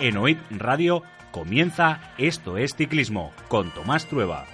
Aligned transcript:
En 0.00 0.16
OID 0.16 0.38
Radio 0.50 1.02
comienza 1.32 2.00
Esto 2.18 2.56
es 2.56 2.76
Ciclismo 2.76 3.32
con 3.48 3.74
Tomás 3.74 4.06
Trueba. 4.06 4.46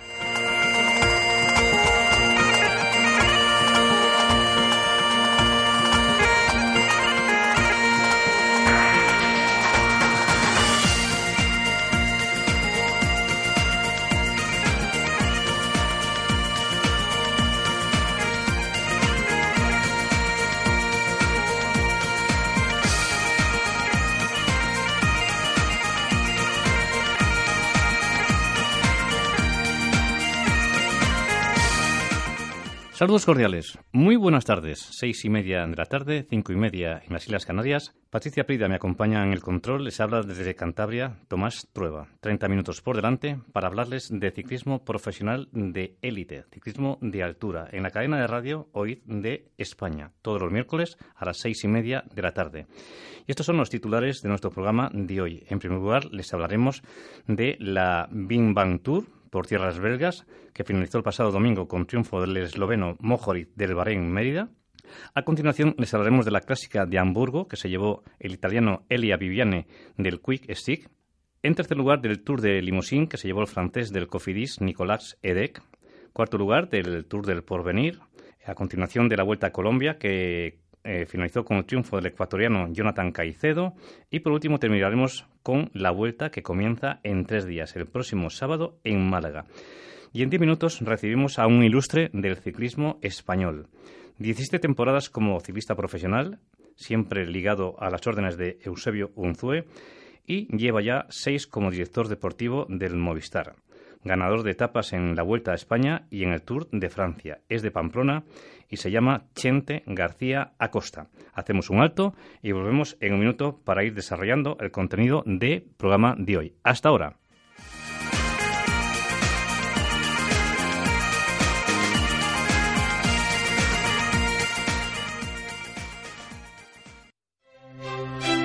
Saludos 33.05 33.27
cordiales. 33.27 33.79
Muy 33.93 34.17
buenas 34.17 34.47
tardes. 34.47 34.79
Seis 34.79 35.27
y 35.27 35.29
media 35.29 35.67
de 35.67 35.77
la 35.77 35.85
tarde, 35.85 36.27
cinco 36.31 36.55
y 36.55 36.57
media 36.57 37.03
en 37.07 37.13
las 37.13 37.27
Islas 37.27 37.45
Canarias. 37.45 37.95
Patricia 38.09 38.47
Prida 38.47 38.67
me 38.67 38.77
acompaña 38.77 39.23
en 39.23 39.35
el 39.35 39.43
control. 39.43 39.85
Les 39.85 40.01
habla 40.01 40.23
desde 40.23 40.55
Cantabria 40.55 41.19
Tomás 41.29 41.69
Trueba. 41.75 42.09
Treinta 42.23 42.49
minutos 42.49 42.81
por 42.81 42.97
delante 42.97 43.39
para 43.53 43.67
hablarles 43.67 44.09
de 44.11 44.31
ciclismo 44.31 44.87
profesional 44.87 45.51
de 45.53 45.99
élite, 46.01 46.47
ciclismo 46.51 46.97
de 47.03 47.23
altura, 47.23 47.69
en 47.73 47.83
la 47.83 47.91
cadena 47.91 48.19
de 48.19 48.27
radio 48.27 48.71
hoy 48.73 49.03
de 49.05 49.51
España, 49.59 50.13
todos 50.23 50.41
los 50.41 50.51
miércoles 50.51 50.97
a 51.15 51.27
las 51.27 51.41
seis 51.41 51.63
y 51.63 51.69
media 51.69 52.05
de 52.11 52.23
la 52.23 52.33
tarde. 52.33 52.69
Y 53.27 53.33
estos 53.33 53.45
son 53.45 53.59
los 53.59 53.69
titulares 53.69 54.23
de 54.23 54.31
nuestro 54.31 54.51
programa 54.51 54.89
de 54.95 55.21
hoy. 55.21 55.45
En 55.51 55.59
primer 55.59 55.79
lugar, 55.79 56.07
les 56.07 56.33
hablaremos 56.33 56.81
de 57.27 57.59
la 57.61 58.09
Bing 58.11 58.55
Bang 58.55 58.81
Tour 58.81 59.05
por 59.35 59.49
tierras 59.49 59.81
belgas, 59.81 60.29
que 60.53 60.63
finalizó 60.63 60.99
el 60.99 61.03
pasado 61.03 61.33
domingo 61.33 61.67
con 61.67 61.87
triunfo 61.87 62.21
del 62.21 62.37
esloveno 62.37 62.97
Mohoric 63.01 63.49
del 63.57 63.75
Bahrein 63.75 64.09
Mérida. 64.09 64.49
A 65.13 65.23
continuación 65.23 65.75
les 65.77 65.93
hablaremos 65.93 66.25
de 66.25 66.31
la 66.31 66.41
clásica 66.41 66.87
de 66.87 67.01
Hamburgo, 67.01 67.49
que 67.49 67.57
se 67.57 67.69
llevó 67.69 68.05
el 68.21 68.33
italiano 68.33 68.85
Elia 68.89 69.17
Viviane 69.17 69.67
del 69.97 70.21
Quick 70.21 70.55
Stick. 70.55 70.89
En 71.43 71.57
tercer 71.57 71.77
lugar, 71.77 72.01
del 72.01 72.23
Tour 72.23 72.43
de 72.43 72.63
Limousin, 72.63 73.09
que 73.09 73.17
se 73.17 73.27
llevó 73.27 73.41
el 73.41 73.49
francés 73.49 73.91
del 73.91 74.07
Cofidis 74.07 74.61
Nicolas 74.61 75.19
Edek. 75.21 75.61
Cuarto 76.13 76.39
lugar, 76.39 76.69
del 76.69 77.05
Tour 77.07 77.27
del 77.27 77.43
Porvenir. 77.43 77.99
A 78.47 78.55
continuación, 78.55 79.09
de 79.09 79.17
la 79.17 79.25
Vuelta 79.25 79.49
a 79.49 79.53
Colombia, 79.53 79.99
que 79.99 80.61
eh, 80.85 81.07
finalizó 81.07 81.45
con 81.45 81.57
el 81.57 81.65
triunfo 81.65 81.97
del 81.97 82.07
ecuatoriano 82.07 82.69
Jonathan 82.71 83.11
Caicedo 83.11 83.75
y 84.11 84.21
por 84.21 84.33
último 84.33 84.59
terminaremos 84.59 85.27
con 85.43 85.71
la 85.73 85.91
vuelta 85.91 86.31
que 86.31 86.43
comienza 86.43 87.01
en 87.03 87.25
tres 87.25 87.47
días, 87.47 87.75
el 87.75 87.87
próximo 87.87 88.29
sábado 88.31 88.79
en 88.85 89.09
Málaga. 89.09 89.47
Y 90.13 90.23
en 90.23 90.31
diez 90.31 90.41
minutos 90.41 90.81
recibimos 90.81 91.39
a 91.39 91.47
un 91.47 91.65
ilustre 91.65 92.11
del 92.13 92.37
ciclismo 92.37 92.99
español. 93.03 93.69
17 94.19 94.59
temporadas 94.59 95.11
como 95.11 95.41
ciclista 95.41 95.75
profesional, 95.75 96.39
siempre 96.77 97.27
ligado 97.27 97.75
a 97.81 97.91
las 97.91 98.07
órdenes 98.07 98.37
de 98.37 98.59
Eusebio 98.63 99.11
Unzue, 99.17 99.65
y 100.27 100.55
lleva 100.57 100.83
ya 100.83 101.07
seis 101.09 101.47
como 101.47 101.71
director 101.71 102.09
deportivo 102.09 102.67
del 102.69 102.97
Movistar 102.97 103.57
ganador 104.05 104.43
de 104.43 104.51
etapas 104.51 104.93
en 104.93 105.17
la 105.17 105.23
Vuelta 105.23 105.53
a 105.53 105.55
España 105.55 106.07
y 106.11 106.23
en 106.23 106.33
el 106.33 106.43
Tour 106.43 106.69
de 106.71 106.91
Francia. 106.91 107.41
Es 107.49 107.63
de 107.63 107.71
Pamplona 107.71 108.25
y 108.69 108.77
se 108.77 108.91
llama 108.91 109.25
Chente 109.35 109.83
García 109.87 110.53
Acosta. 110.59 111.09
Hacemos 111.33 111.71
un 111.71 111.81
alto 111.81 112.15
y 112.43 112.53
volvemos 112.53 112.97
en 113.01 113.15
un 113.15 113.21
minuto 113.21 113.61
para 113.65 113.85
ir 113.85 113.95
desarrollando 113.95 114.57
el 114.61 114.71
contenido 114.71 115.23
del 115.27 115.65
programa 115.77 116.15
de 116.19 116.37
hoy. 116.37 116.55
Hasta 116.63 116.89
ahora. 116.89 117.17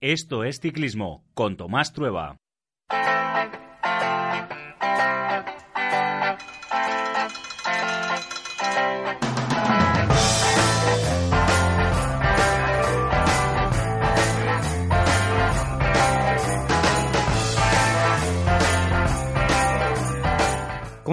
Esto 0.00 0.42
es 0.44 0.58
Ciclismo 0.60 1.24
con 1.32 1.56
Tomás 1.56 1.92
Trueba. 1.92 2.38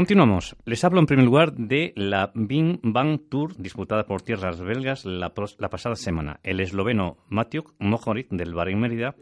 Continuamos. 0.01 0.55
Les 0.65 0.83
hablo 0.83 0.99
en 0.99 1.05
primer 1.05 1.25
lugar 1.25 1.53
de 1.53 1.93
la 1.95 2.31
Bing 2.33 2.79
Bang 2.81 3.19
Tour 3.29 3.55
disputada 3.57 4.07
por 4.07 4.23
tierras 4.23 4.59
belgas 4.59 5.05
la, 5.05 5.31
pasada 5.31 5.95
semana. 5.95 6.39
El 6.41 6.59
esloveno 6.59 7.17
Matjuk 7.29 7.75
Mohoric 7.77 8.27
del 8.31 8.55
Bahrein 8.55 8.79
Mérida 8.79 9.13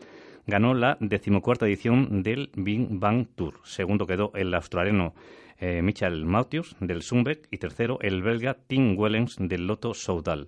ganó 0.47 0.73
la 0.73 0.95
decimocuarta 1.01 1.65
edición 1.65 2.23
del 2.23 2.49
Bing 2.55 2.97
Bang 3.01 3.27
Tour. 3.35 3.55
Segundo 3.65 4.07
quedó 4.07 4.31
el 4.35 4.53
australiano 4.53 5.15
eh, 5.57 5.81
Michael 5.81 6.23
Matthews 6.23 6.77
del 6.79 7.01
Sumbeck 7.01 7.49
y 7.51 7.57
tercero 7.57 7.99
el 7.99 8.23
belga 8.23 8.53
Tim 8.53 8.97
Wellens 8.97 9.35
del 9.37 9.67
Lotto 9.67 9.93
Soudal. 9.93 10.47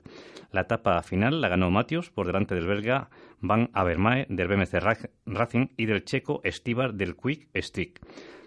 La 0.54 0.62
etapa 0.62 1.04
final 1.04 1.42
la 1.42 1.50
ganó 1.50 1.72
Matthews 1.72 2.10
por 2.10 2.26
delante 2.26 2.56
del 2.56 2.68
belga 2.68 3.10
Van 3.42 3.70
Avermaet 3.74 4.30
del 4.30 4.48
BMC 4.48 4.82
Racing 5.26 5.68
y 5.76 5.88
del 5.88 6.06
checo 6.06 6.42
Stibar 6.46 6.94
del 6.94 7.18
Quick 7.18 7.50
Stick. 7.62 8.00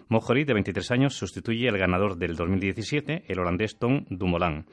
Mohoric, 0.07 0.47
de 0.47 0.53
23 0.53 0.91
años, 0.91 1.15
sustituye 1.15 1.67
al 1.67 1.77
ganador 1.77 2.17
del 2.17 2.35
2017, 2.35 3.23
el 3.27 3.39
holandés 3.39 3.77
Tom 3.77 4.05
Dumoulin. 4.09 4.65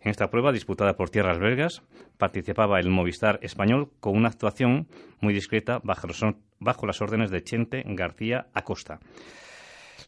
En 0.00 0.10
esta 0.10 0.30
prueba, 0.30 0.52
disputada 0.52 0.96
por 0.96 1.10
tierras 1.10 1.38
belgas, 1.38 1.82
participaba 2.18 2.78
el 2.78 2.90
Movistar 2.90 3.40
español 3.42 3.90
con 3.98 4.16
una 4.16 4.28
actuación 4.28 4.86
muy 5.20 5.34
discreta 5.34 5.80
bajo, 5.82 6.06
bajo 6.60 6.86
las 6.86 7.02
órdenes 7.02 7.30
de 7.30 7.42
Chente 7.42 7.82
García 7.86 8.46
Acosta. 8.54 9.00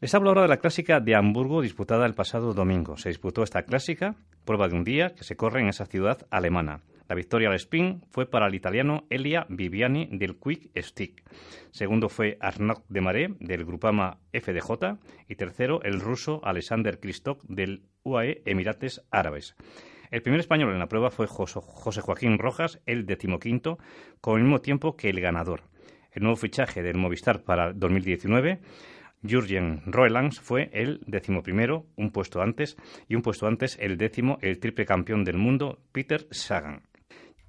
Les 0.00 0.14
hablo 0.14 0.28
ahora 0.28 0.42
de 0.42 0.48
la 0.48 0.58
clásica 0.58 1.00
de 1.00 1.16
Hamburgo 1.16 1.60
disputada 1.60 2.06
el 2.06 2.14
pasado 2.14 2.54
domingo. 2.54 2.96
Se 2.96 3.08
disputó 3.08 3.42
esta 3.42 3.64
clásica, 3.64 4.14
prueba 4.44 4.68
de 4.68 4.76
un 4.76 4.84
día, 4.84 5.14
que 5.16 5.24
se 5.24 5.34
corre 5.34 5.60
en 5.60 5.68
esa 5.68 5.86
ciudad 5.86 6.26
alemana. 6.30 6.82
La 7.08 7.14
victoria 7.14 7.48
al 7.48 7.54
spin 7.54 8.02
fue 8.10 8.26
para 8.26 8.46
el 8.46 8.54
italiano 8.54 9.06
Elia 9.08 9.46
Viviani 9.48 10.10
del 10.12 10.38
Quick 10.38 10.70
Stick. 10.82 11.24
Segundo 11.70 12.10
fue 12.10 12.36
Arnaud 12.38 12.82
de 12.88 13.00
Maré 13.00 13.34
del 13.40 13.64
Grupama 13.64 14.18
FDJ. 14.32 14.98
Y 15.26 15.36
tercero, 15.36 15.82
el 15.82 16.00
ruso 16.00 16.40
Alexander 16.44 17.00
Christoph 17.00 17.42
del 17.44 17.82
UAE 18.04 18.42
Emirates 18.44 19.02
Árabes. 19.10 19.56
El 20.10 20.20
primer 20.20 20.40
español 20.40 20.72
en 20.72 20.78
la 20.78 20.88
prueba 20.88 21.10
fue 21.10 21.26
José 21.26 22.00
Joaquín 22.02 22.38
Rojas, 22.38 22.80
el 22.84 23.06
decimoquinto, 23.06 23.78
con 24.20 24.36
el 24.36 24.44
mismo 24.44 24.60
tiempo 24.60 24.96
que 24.96 25.08
el 25.08 25.20
ganador. 25.20 25.62
El 26.12 26.24
nuevo 26.24 26.36
fichaje 26.36 26.82
del 26.82 26.98
Movistar 26.98 27.42
para 27.42 27.72
2019 27.72 28.60
Jurgen 29.22 29.82
Roelands 29.86 30.40
fue 30.40 30.70
el 30.72 31.00
decimoprimero, 31.06 31.86
un 31.96 32.12
puesto 32.12 32.40
antes, 32.40 32.76
y 33.08 33.16
un 33.16 33.22
puesto 33.22 33.46
antes 33.46 33.76
el 33.80 33.96
décimo, 33.96 34.38
el 34.42 34.58
triple 34.60 34.86
campeón 34.86 35.24
del 35.24 35.38
mundo, 35.38 35.80
Peter 35.92 36.26
Sagan. 36.30 36.87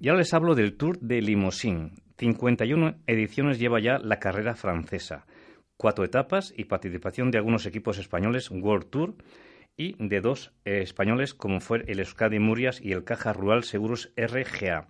Y 0.02 0.08
ahora 0.08 0.20
les 0.20 0.32
hablo 0.32 0.54
del 0.54 0.78
Tour 0.78 0.98
de 1.00 1.20
Limousin. 1.20 1.92
51 2.16 2.94
ediciones 3.06 3.58
lleva 3.58 3.80
ya 3.80 3.98
la 3.98 4.18
carrera 4.18 4.54
francesa, 4.54 5.26
cuatro 5.76 6.04
etapas 6.06 6.54
y 6.56 6.64
participación 6.64 7.30
de 7.30 7.36
algunos 7.36 7.66
equipos 7.66 7.98
españoles 7.98 8.50
World 8.50 8.88
Tour 8.88 9.16
y 9.76 9.96
de 9.98 10.22
dos 10.22 10.52
eh, 10.64 10.80
españoles 10.80 11.34
como 11.34 11.60
fue 11.60 11.84
el 11.86 11.98
Euskadi 11.98 12.38
Murias 12.38 12.80
y 12.82 12.92
el 12.92 13.04
Caja 13.04 13.34
Rural 13.34 13.62
Seguros 13.62 14.10
RGA. 14.16 14.88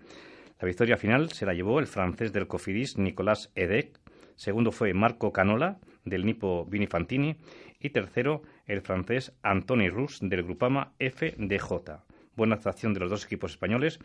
La 0.61 0.67
victoria 0.67 0.97
final 0.97 1.31
se 1.31 1.45
la 1.45 1.55
llevó 1.55 1.81
el 1.81 1.89
francés 1.89 2.33
del 2.33 2.47
Cofidis 2.47 2.97
Nicolás 2.97 3.51
Edec, 3.57 3.99
segundo 4.37 4.71
fue 4.71 4.95
Marco 4.95 5.33
Canola 5.33 5.81
del 6.05 6.25
Nipo 6.25 6.67
Vinifantini 6.67 7.35
y 7.81 7.91
tercero 7.91 8.43
el 8.65 8.81
francés 8.81 9.33
Antoni 9.43 9.89
Rus 9.89 10.21
del 10.23 10.45
Grupama 10.45 10.93
FDJ. 11.01 12.05
Buena 12.37 12.55
actuación 12.55 12.95
de 12.95 13.01
los 13.01 13.11
dos 13.11 13.25
equipos 13.25 13.51
españoles 13.51 13.99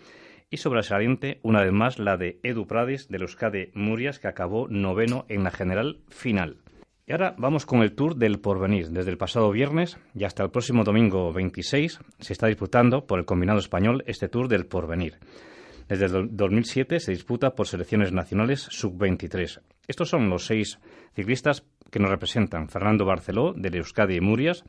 y 0.49 0.57
sobresaliente 0.57 1.39
una 1.43 1.61
vez 1.61 1.71
más 1.71 1.99
la 1.99 2.17
de 2.17 2.39
Edu 2.43 2.67
Prades 2.67 3.07
del 3.07 3.23
Euskadi 3.23 3.71
Murias 3.73 4.19
que 4.19 4.27
acabó 4.27 4.67
noveno 4.67 5.25
en 5.29 5.43
la 5.43 5.51
general 5.51 5.99
final. 6.09 6.57
Y 7.07 7.11
ahora 7.11 7.35
vamos 7.37 7.65
con 7.65 7.81
el 7.81 7.93
Tour 7.93 8.15
del 8.15 8.39
Porvenir. 8.39 8.89
Desde 8.89 9.11
el 9.11 9.17
pasado 9.17 9.51
viernes 9.51 9.97
y 10.15 10.23
hasta 10.23 10.43
el 10.43 10.49
próximo 10.49 10.83
domingo 10.83 11.31
26 11.31 11.99
se 12.19 12.33
está 12.33 12.47
disputando 12.47 13.05
por 13.05 13.19
el 13.19 13.25
combinado 13.25 13.59
español 13.59 14.03
este 14.07 14.27
Tour 14.27 14.47
del 14.47 14.65
Porvenir. 14.65 15.19
Desde 15.87 16.05
el 16.05 16.35
2007 16.35 16.99
se 16.99 17.11
disputa 17.11 17.53
por 17.53 17.67
selecciones 17.67 18.11
nacionales 18.11 18.61
sub-23. 18.71 19.61
Estos 19.87 20.09
son 20.09 20.29
los 20.29 20.47
seis 20.47 20.79
ciclistas 21.13 21.63
que 21.91 21.99
nos 21.99 22.09
representan. 22.09 22.69
Fernando 22.69 23.05
Barceló, 23.05 23.53
del 23.53 23.75
Euskadi 23.75 24.19
Murias, 24.19 24.63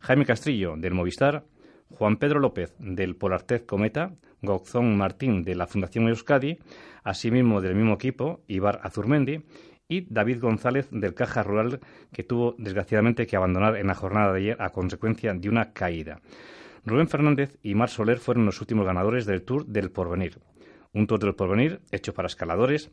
Jaime 0.00 0.26
Castrillo, 0.26 0.74
del 0.76 0.94
Movistar, 0.94 1.44
Juan 1.90 2.16
Pedro 2.16 2.40
López, 2.40 2.74
del 2.80 3.14
Polartez 3.14 3.64
Cometa, 3.64 4.12
Gozón 4.42 4.96
Martín, 4.96 5.44
de 5.44 5.54
la 5.54 5.66
Fundación 5.66 6.08
Euskadi, 6.08 6.58
asimismo 7.04 7.60
del 7.60 7.74
mismo 7.74 7.94
equipo, 7.94 8.40
Ibar 8.48 8.80
Azurmendi, 8.82 9.42
y 9.88 10.06
David 10.12 10.40
González 10.40 10.88
del 10.90 11.14
Caja 11.14 11.42
Rural, 11.42 11.80
que 12.12 12.24
tuvo 12.24 12.54
desgraciadamente 12.58 13.26
que 13.26 13.36
abandonar 13.36 13.76
en 13.76 13.86
la 13.86 13.94
jornada 13.94 14.32
de 14.32 14.40
ayer 14.40 14.56
a 14.60 14.70
consecuencia 14.70 15.32
de 15.32 15.48
una 15.48 15.72
caída. 15.72 16.20
Rubén 16.84 17.08
Fernández 17.08 17.58
y 17.62 17.74
Mar 17.74 17.88
Soler 17.88 18.18
fueron 18.18 18.46
los 18.46 18.60
últimos 18.60 18.86
ganadores 18.86 19.26
del 19.26 19.42
Tour 19.42 19.66
del 19.66 19.90
Porvenir. 19.90 20.38
Un 20.92 21.06
Tour 21.06 21.20
del 21.20 21.34
Porvenir 21.34 21.80
hecho 21.90 22.14
para 22.14 22.26
escaladores 22.26 22.90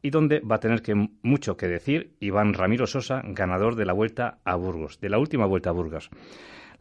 y 0.00 0.10
donde 0.10 0.40
va 0.40 0.56
a 0.56 0.60
tener 0.60 0.82
que, 0.82 0.94
mucho 1.22 1.56
que 1.56 1.68
decir 1.68 2.14
Iván 2.20 2.54
Ramiro 2.54 2.86
Sosa, 2.86 3.22
ganador 3.24 3.76
de 3.76 3.84
la 3.84 3.92
Vuelta 3.92 4.38
a 4.44 4.56
Burgos, 4.56 5.00
de 5.00 5.10
la 5.10 5.18
última 5.18 5.46
Vuelta 5.46 5.70
a 5.70 5.72
Burgos. 5.72 6.10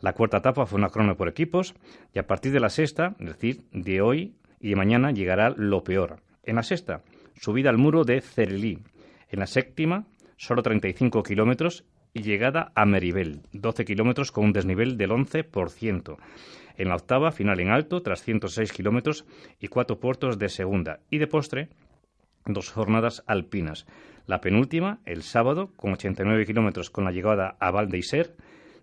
La 0.01 0.13
cuarta 0.13 0.37
etapa 0.37 0.65
fue 0.65 0.79
una 0.79 0.89
crono 0.89 1.15
por 1.15 1.27
equipos 1.27 1.75
y 2.13 2.19
a 2.19 2.27
partir 2.27 2.51
de 2.51 2.59
la 2.59 2.69
sexta, 2.69 3.15
es 3.19 3.27
decir, 3.27 3.61
de 3.71 4.01
hoy 4.01 4.35
y 4.59 4.69
de 4.69 4.75
mañana, 4.75 5.11
llegará 5.11 5.51
lo 5.51 5.83
peor. 5.83 6.21
En 6.43 6.55
la 6.55 6.63
sexta, 6.63 7.03
subida 7.35 7.69
al 7.69 7.77
muro 7.77 8.03
de 8.03 8.21
Cerelí, 8.21 8.79
en 9.29 9.39
la 9.39 9.47
séptima, 9.47 10.07
solo 10.37 10.63
35 10.63 11.23
kilómetros 11.23 11.85
y 12.13 12.23
llegada 12.23 12.71
a 12.75 12.85
Meribel, 12.85 13.41
12 13.53 13.85
kilómetros 13.85 14.31
con 14.31 14.45
un 14.45 14.53
desnivel 14.53 14.97
del 14.97 15.11
11%. 15.11 16.17
En 16.77 16.89
la 16.89 16.95
octava, 16.95 17.31
final 17.31 17.59
en 17.59 17.69
alto, 17.69 18.01
tras 18.01 18.23
106 18.23 18.73
kilómetros 18.73 19.25
y 19.59 19.67
cuatro 19.67 19.99
puertos 19.99 20.39
de 20.39 20.49
segunda. 20.49 20.99
Y 21.09 21.19
de 21.19 21.27
postre, 21.27 21.69
dos 22.45 22.69
jornadas 22.71 23.23
alpinas. 23.27 23.85
La 24.25 24.41
penúltima, 24.41 24.99
el 25.05 25.21
sábado, 25.23 25.71
con 25.75 25.93
89 25.93 26.45
kilómetros 26.45 26.89
con 26.89 27.03
la 27.03 27.11
llegada 27.11 27.55
a 27.59 27.71
Val 27.71 27.89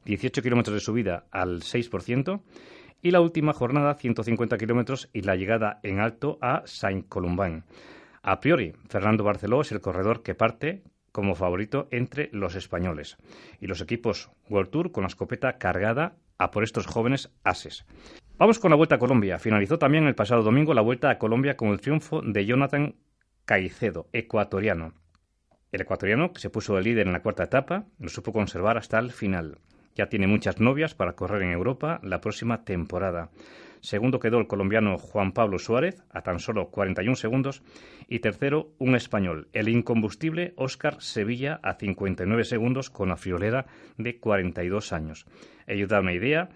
18 0.08 0.40
kilómetros 0.40 0.75
de 0.75 0.81
subida 0.81 1.26
al 1.31 1.60
6%. 1.60 2.40
Y 3.02 3.10
la 3.10 3.20
última 3.20 3.52
jornada, 3.52 3.94
150 3.94 4.56
kilómetros 4.56 5.10
y 5.12 5.20
la 5.20 5.37
llegada 5.37 5.78
en 5.82 6.00
alto 6.00 6.38
a 6.40 6.62
Saint-Columban. 6.64 7.64
A 8.22 8.40
priori, 8.40 8.72
Fernando 8.88 9.22
Barceló 9.22 9.60
es 9.60 9.70
el 9.70 9.81
corredor 9.81 10.22
que 10.22 10.34
parte 10.34 10.82
como 11.12 11.34
favorito 11.34 11.88
entre 11.90 12.31
los 12.32 12.55
españoles 12.55 13.19
y 13.60 13.66
los 13.66 13.81
equipos 13.81 14.31
World 14.49 14.70
Tour 14.70 14.93
con 14.93 15.02
la 15.02 15.08
escopeta 15.08 15.58
cargada 15.58 16.16
a 16.38 16.50
por 16.50 16.64
estos 16.64 16.87
jóvenes 16.87 17.31
ases. 17.44 17.84
Vamos 18.38 18.58
con 18.58 18.70
la 18.70 18.76
Vuelta 18.76 18.96
a 18.96 18.99
Colombia. 18.99 19.38
Finalizó 19.38 19.78
también 19.78 20.06
el 20.06 20.14
pasado 20.14 20.43
domingo 20.43 20.75
la 20.75 20.81
Vuelta 20.81 21.10
a 21.10 21.19
Colombia 21.19 21.56
con 21.56 21.69
el 21.69 21.81
triunfo 21.81 22.22
de 22.22 22.46
Jonathan 22.46 22.96
Caicedo, 23.44 24.08
ecuatoriano. 24.12 24.94
El 25.70 25.82
ecuatoriano, 25.82 26.32
que 26.32 26.40
se 26.40 26.50
puso 26.50 26.76
de 26.76 26.82
líder 26.82 27.06
en 27.06 27.12
la 27.12 27.22
cuarta 27.22 27.44
etapa, 27.44 27.87
lo 27.99 28.08
supo 28.08 28.32
conservar 28.32 28.78
hasta 28.78 28.99
el 28.99 29.12
final. 29.12 29.58
Ya 29.98 30.08
tiene 30.08 30.28
muchas 30.28 30.60
novias 30.60 30.94
para 30.94 31.14
correr 31.14 31.42
en 31.42 31.50
Europa 31.50 31.98
la 32.04 32.20
próxima 32.20 32.64
temporada. 32.64 33.30
Segundo 33.80 34.20
quedó 34.20 34.38
el 34.38 34.46
colombiano 34.46 34.96
Juan 34.96 35.32
Pablo 35.32 35.58
Suárez, 35.58 36.04
a 36.10 36.22
tan 36.22 36.38
solo 36.38 36.70
41 36.70 37.16
segundos. 37.16 37.64
Y 38.06 38.20
tercero, 38.20 38.70
un 38.78 38.94
español, 38.94 39.48
el 39.52 39.68
incombustible 39.68 40.52
Óscar 40.54 41.02
Sevilla, 41.02 41.58
a 41.64 41.74
59 41.74 42.44
segundos, 42.44 42.90
con 42.90 43.08
la 43.08 43.16
friolera 43.16 43.66
de 43.96 44.20
42 44.20 44.92
años. 44.92 45.26
Ello 45.66 45.88
da 45.88 45.98
una 45.98 46.12
idea 46.12 46.48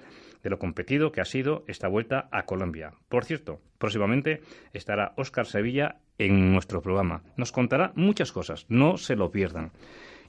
de 0.45 0.51
lo 0.51 0.61
competido 0.61 1.11
que 1.11 1.21
ha 1.21 1.25
sido 1.25 1.65
esta 1.67 1.89
vuelta 1.89 2.29
a 2.31 2.45
Colombia. 2.45 2.93
Por 3.09 3.25
cierto, 3.25 3.61
próximamente 3.79 4.41
estará 4.73 5.15
Óscar 5.17 5.47
Sevilla 5.47 5.97
en 6.17 6.53
nuestro 6.53 6.81
programa. 6.81 7.25
Nos 7.37 7.51
contará 7.51 7.91
muchas 7.97 8.31
cosas, 8.31 8.67
no 8.69 8.99
se 8.99 9.17
lo 9.17 9.33
pierdan. 9.33 9.73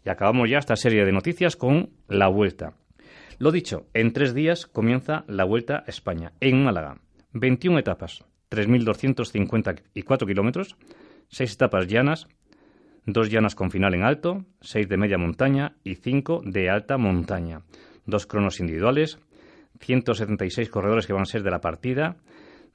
Y 0.04 0.10
acabamos 0.10 0.50
ya 0.50 0.58
esta 0.58 0.76
serie 0.76 1.06
de 1.06 1.12
noticias 1.12 1.56
con 1.56 1.92
la 2.08 2.28
vuelta. 2.28 2.74
Lo 3.44 3.52
dicho, 3.52 3.88
en 3.94 4.14
tres 4.14 4.34
días 4.34 4.68
comienza 4.68 5.26
la 5.28 5.44
Vuelta 5.44 5.84
a 5.86 5.90
España, 5.90 6.32
en 6.40 6.64
Málaga. 6.64 7.02
21 7.34 7.78
etapas, 7.78 8.24
3.254 8.50 10.26
kilómetros, 10.26 10.78
6 11.28 11.52
etapas 11.52 11.88
llanas, 11.88 12.30
2 13.06 13.30
llanas 13.30 13.54
con 13.56 13.70
final 13.70 13.96
en 13.96 14.04
alto, 14.04 14.46
6 14.62 14.88
de 14.88 14.96
media 14.96 15.18
montaña 15.18 15.76
y 15.84 15.96
5 15.96 16.44
de 16.46 16.70
alta 16.70 16.98
montaña. 16.98 17.64
Dos 18.06 18.28
cronos 18.28 18.62
individuales, 18.62 19.20
176 19.82 20.70
corredores 20.70 21.06
que 21.06 21.12
van 21.12 21.24
a 21.24 21.26
ser 21.26 21.44
de 21.44 21.52
la 21.52 21.60
partida, 21.60 22.16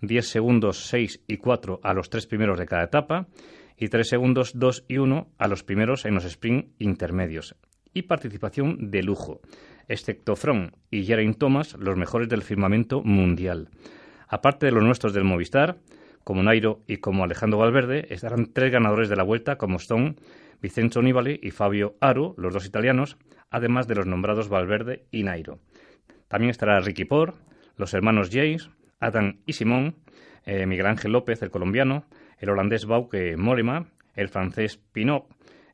10 0.03 0.29
segundos 0.29 0.85
6 0.89 1.23
y 1.27 1.39
4 1.39 1.81
a 1.83 1.95
los 1.95 2.11
tres 2.11 2.27
primeros 2.27 2.59
de 2.59 2.67
cada 2.67 2.85
etapa 2.85 3.27
y 3.79 3.89
3 3.89 4.07
segundos 4.07 4.53
2 4.55 4.85
y 4.87 4.99
1 4.99 5.29
a 5.39 5.49
los 5.49 5.65
primeros 5.65 6.05
en 6.05 6.13
los 6.13 6.27
sprint 6.27 6.75
intermedios. 6.79 7.57
Y 7.95 8.03
participación 8.03 8.91
de 8.91 9.03
lujo 9.03 9.41
excepto 9.89 10.37
From 10.37 10.71
y 10.91 11.05
Geraint 11.05 11.39
Thomas, 11.39 11.75
los 11.79 11.97
mejores 11.97 12.29
del 12.29 12.43
firmamento 12.43 13.03
mundial. 13.03 13.71
Aparte 14.29 14.67
de 14.67 14.73
los 14.73 14.85
nuestros 14.85 15.13
del 15.15 15.25
Movistar, 15.25 15.79
como 16.23 16.43
Nairo 16.43 16.83
y 16.87 16.99
como 16.99 17.25
Alejandro 17.25 17.59
Valverde, 17.59 18.07
estarán 18.11 18.53
tres 18.53 18.71
ganadores 18.71 19.09
de 19.09 19.17
la 19.17 19.23
vuelta, 19.23 19.57
como 19.57 19.79
son 19.79 20.17
Vincenzo 20.61 21.01
Nibali 21.01 21.41
y 21.43 21.51
Fabio 21.51 21.97
Aru, 22.01 22.35
los 22.37 22.53
dos 22.53 22.67
italianos, 22.67 23.17
además 23.51 23.89
de 23.89 23.95
los 23.95 24.07
nombrados 24.07 24.49
Valverde 24.49 25.07
y 25.11 25.23
Nairo. 25.23 25.59
También 26.29 26.51
estará 26.51 26.79
Ricky 26.81 27.07
Por, 27.07 27.35
los 27.77 27.95
hermanos 27.95 28.29
James, 28.31 28.71
Adam 29.01 29.39
y 29.47 29.55
Simón, 29.55 29.97
eh, 30.45 30.67
Miguel 30.67 30.87
Ángel 30.87 31.13
López, 31.13 31.41
el 31.43 31.51
colombiano, 31.51 32.05
el 32.39 32.51
holandés 32.51 32.85
Bauke 32.85 33.37
Mollema, 33.37 33.87
el 34.15 34.29
francés 34.29 34.79
Pinot, 34.93 35.27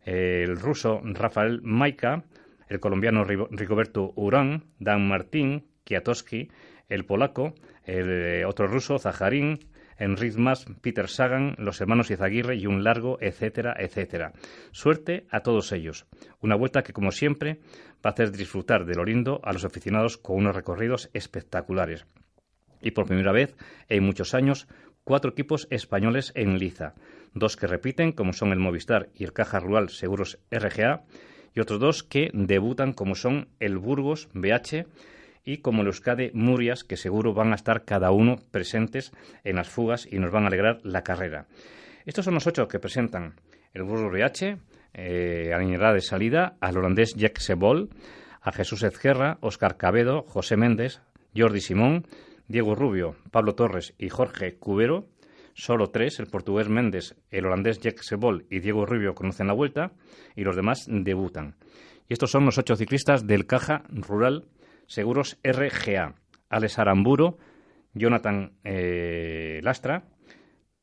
el 0.04 0.61
ruso 0.61 1.00
Rafael 1.02 1.61
Maika, 1.62 2.25
el 2.68 2.80
colombiano 2.80 3.25
Rigoberto 3.25 4.12
Urán, 4.16 4.64
Dan 4.78 5.06
Martín, 5.09 5.66
Kiatowski, 5.85 6.49
el 6.88 7.04
polaco, 7.04 7.54
el 7.85 8.11
eh, 8.11 8.44
otro 8.44 8.66
ruso, 8.66 8.99
Zaharín, 8.99 9.59
Enric 9.99 10.37
Mas, 10.37 10.66
Peter 10.80 11.09
Sagan, 11.09 11.54
los 11.59 11.80
hermanos 11.80 12.11
Izaguirre 12.11 12.56
y 12.56 12.66
un 12.66 12.83
largo, 12.83 13.18
etcétera, 13.21 13.75
etcétera. 13.78 14.33
Suerte 14.73 15.26
a 15.30 15.40
todos 15.40 15.73
ellos. 15.73 16.06
Una 16.40 16.56
vuelta 16.56 16.83
que, 16.83 16.92
como 16.92 17.12
siempre, 17.12 17.61
va 18.04 18.11
a 18.11 18.12
hacer 18.12 18.33
disfrutar 18.33 18.85
de 18.85 18.94
lo 18.94 19.04
lindo 19.04 19.40
a 19.44 19.52
los 19.52 19.64
aficionados 19.64 20.18
con 20.18 20.37
unos 20.37 20.56
recorridos 20.56 21.11
espectaculares. 21.12 22.06
Y 22.80 22.90
por 22.90 23.06
primera 23.06 23.33
vez 23.33 23.56
en 23.88 24.04
muchos 24.04 24.35
años, 24.35 24.66
cuatro 25.04 25.30
equipos 25.30 25.68
españoles 25.71 26.33
en 26.35 26.59
liza. 26.59 26.94
Dos 27.33 27.56
que 27.56 27.66
repiten, 27.66 28.12
como 28.12 28.33
son 28.33 28.52
el 28.52 28.59
Movistar 28.59 29.11
y 29.14 29.25
el 29.25 29.33
Caja 29.33 29.61
Rural 29.61 29.88
Seguros 29.88 30.38
RGA, 30.50 31.04
y 31.54 31.61
otros 31.61 31.80
dos 31.80 32.02
que 32.02 32.30
debutan 32.32 32.92
como 32.92 33.14
son 33.14 33.49
el 33.61 33.78
Burgos 33.78 34.28
BH 34.34 34.87
y 35.44 35.58
como 35.58 35.82
el 35.82 35.88
Euskadi 35.88 36.30
Murias, 36.32 36.84
que 36.84 36.96
seguro 36.96 37.34
van 37.34 37.52
a 37.52 37.56
estar 37.56 37.84
cada 37.84 38.11
uno 38.11 38.37
presentes 38.50 39.12
en 39.44 39.56
las 39.56 39.68
fugas 39.68 40.08
y 40.11 40.18
nos 40.18 40.32
van 40.32 40.44
a 40.44 40.46
alegrar 40.49 40.80
la 40.82 41.02
carrera. 41.02 41.46
Estos 42.06 42.25
son 42.25 42.34
los 42.34 42.46
ocho 42.46 42.66
que 42.68 42.78
presentan 42.78 43.34
el 43.73 43.82
Burgos 43.82 44.12
BH, 44.12 44.58
eh, 44.94 45.52
a 45.52 45.92
de 45.92 46.00
salida 46.00 46.56
al 46.61 46.76
holandés 46.76 47.14
Jack 47.14 47.38
Sebol, 47.38 47.90
a 48.40 48.52
Jesús 48.52 48.82
Ezquerra, 48.82 49.38
Óscar 49.40 49.76
Cabedo, 49.76 50.23
José 50.23 50.56
Méndez, 50.56 51.00
Jordi 51.37 51.61
Simón, 51.61 52.06
Diego 52.46 52.75
Rubio, 52.75 53.16
Pablo 53.30 53.54
Torres 53.54 53.94
y 53.99 54.11
Jorge 54.11 54.56
Cubero, 54.56 55.08
Solo 55.54 55.90
tres, 55.90 56.18
el 56.18 56.26
portugués 56.26 56.68
Méndez, 56.68 57.14
el 57.30 57.46
holandés 57.46 57.78
Jack 57.78 58.02
Sebol 58.02 58.46
y 58.50 58.58
Diego 58.58 58.87
Rubio 58.87 59.14
conocen 59.14 59.46
la 59.46 59.52
vuelta 59.52 59.92
y 60.34 60.42
los 60.42 60.56
demás 60.56 60.87
debutan. 60.88 61.56
Y 62.08 62.12
estos 62.12 62.32
son 62.32 62.44
los 62.44 62.58
ocho 62.58 62.76
ciclistas 62.76 63.26
del 63.26 63.46
Caja 63.46 63.84
Rural 63.88 64.49
Seguros 64.87 65.38
RGA. 65.42 66.16
Alex 66.50 66.78
Aramburo, 66.78 67.38
Jonathan 67.94 68.52
eh, 68.64 69.61
Lastra, 69.62 70.04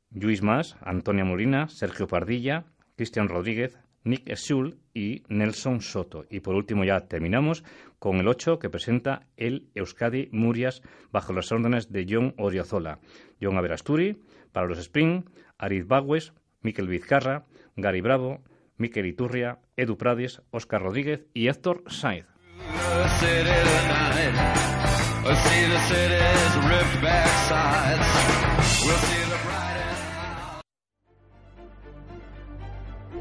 Luis 0.09 0.41
Mas, 0.41 0.75
Antonia 0.81 1.23
Molina, 1.23 1.67
Sergio 1.67 2.07
Pardilla, 2.07 2.65
Cristian 2.95 3.29
Rodríguez, 3.29 3.77
Nick 4.03 4.33
Schul 4.35 4.79
y 4.93 5.23
Nelson 5.29 5.81
Soto. 5.81 6.25
Y 6.29 6.39
por 6.39 6.55
último 6.55 6.83
ya 6.83 7.01
terminamos 7.01 7.63
con 7.99 8.17
el 8.17 8.27
8 8.27 8.59
que 8.59 8.69
presenta 8.69 9.27
el 9.37 9.69
Euskadi 9.75 10.29
Murias 10.31 10.81
bajo 11.11 11.33
las 11.33 11.51
órdenes 11.51 11.91
de 11.91 12.05
John 12.09 12.33
Oriozola, 12.37 12.99
John 13.41 13.57
Averasturi, 13.57 14.17
para 14.51 14.67
los 14.67 14.77
Spring, 14.79 15.23
Arid 15.57 15.85
Bagües, 15.87 16.33
Miquel 16.61 16.87
Vizcarra, 16.87 17.45
Gary 17.75 18.01
Bravo, 18.01 18.41
Miquel 18.77 19.05
Iturria, 19.05 19.59
Edu 19.77 19.97
Prades, 19.97 20.41
Oscar 20.51 20.81
Rodríguez 20.81 21.25
y 21.33 21.47
Héctor 21.47 21.83
Sainz. 21.87 22.25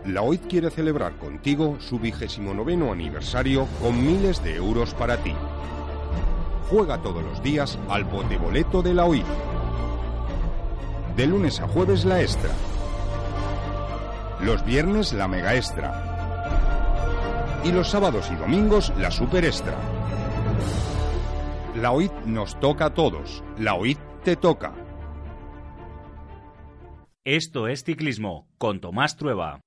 La 0.06 0.22
OIT 0.22 0.46
quiere 0.48 0.70
celebrar 0.70 1.18
contigo 1.18 1.76
su 1.78 1.98
vigésimo 1.98 2.54
noveno 2.54 2.90
aniversario 2.90 3.66
con 3.80 4.04
miles 4.04 4.42
de 4.42 4.56
euros 4.56 4.94
para 4.94 5.18
ti. 5.18 5.34
Juega 6.70 7.02
todos 7.02 7.22
los 7.22 7.42
días 7.42 7.78
al 7.88 8.04
bote-boleto 8.04 8.82
de 8.82 8.94
la 8.94 9.04
OIT. 9.04 9.26
De 11.20 11.26
lunes 11.26 11.60
a 11.60 11.68
jueves 11.68 12.06
la 12.06 12.22
extra. 12.22 12.48
Los 14.40 14.64
viernes 14.64 15.12
la 15.12 15.28
mega 15.28 15.54
extra. 15.54 17.60
Y 17.62 17.72
los 17.72 17.90
sábados 17.90 18.30
y 18.32 18.36
domingos 18.36 18.90
la 18.96 19.10
super 19.10 19.44
extra. 19.44 19.76
La 21.74 21.92
OIT 21.92 22.10
nos 22.24 22.58
toca 22.58 22.86
a 22.86 22.94
todos. 22.94 23.44
La 23.58 23.74
OIT 23.74 23.98
te 24.24 24.36
toca. 24.36 24.72
Esto 27.22 27.68
es 27.68 27.84
ciclismo 27.84 28.48
con 28.56 28.80
Tomás 28.80 29.16
Trueba. 29.16 29.60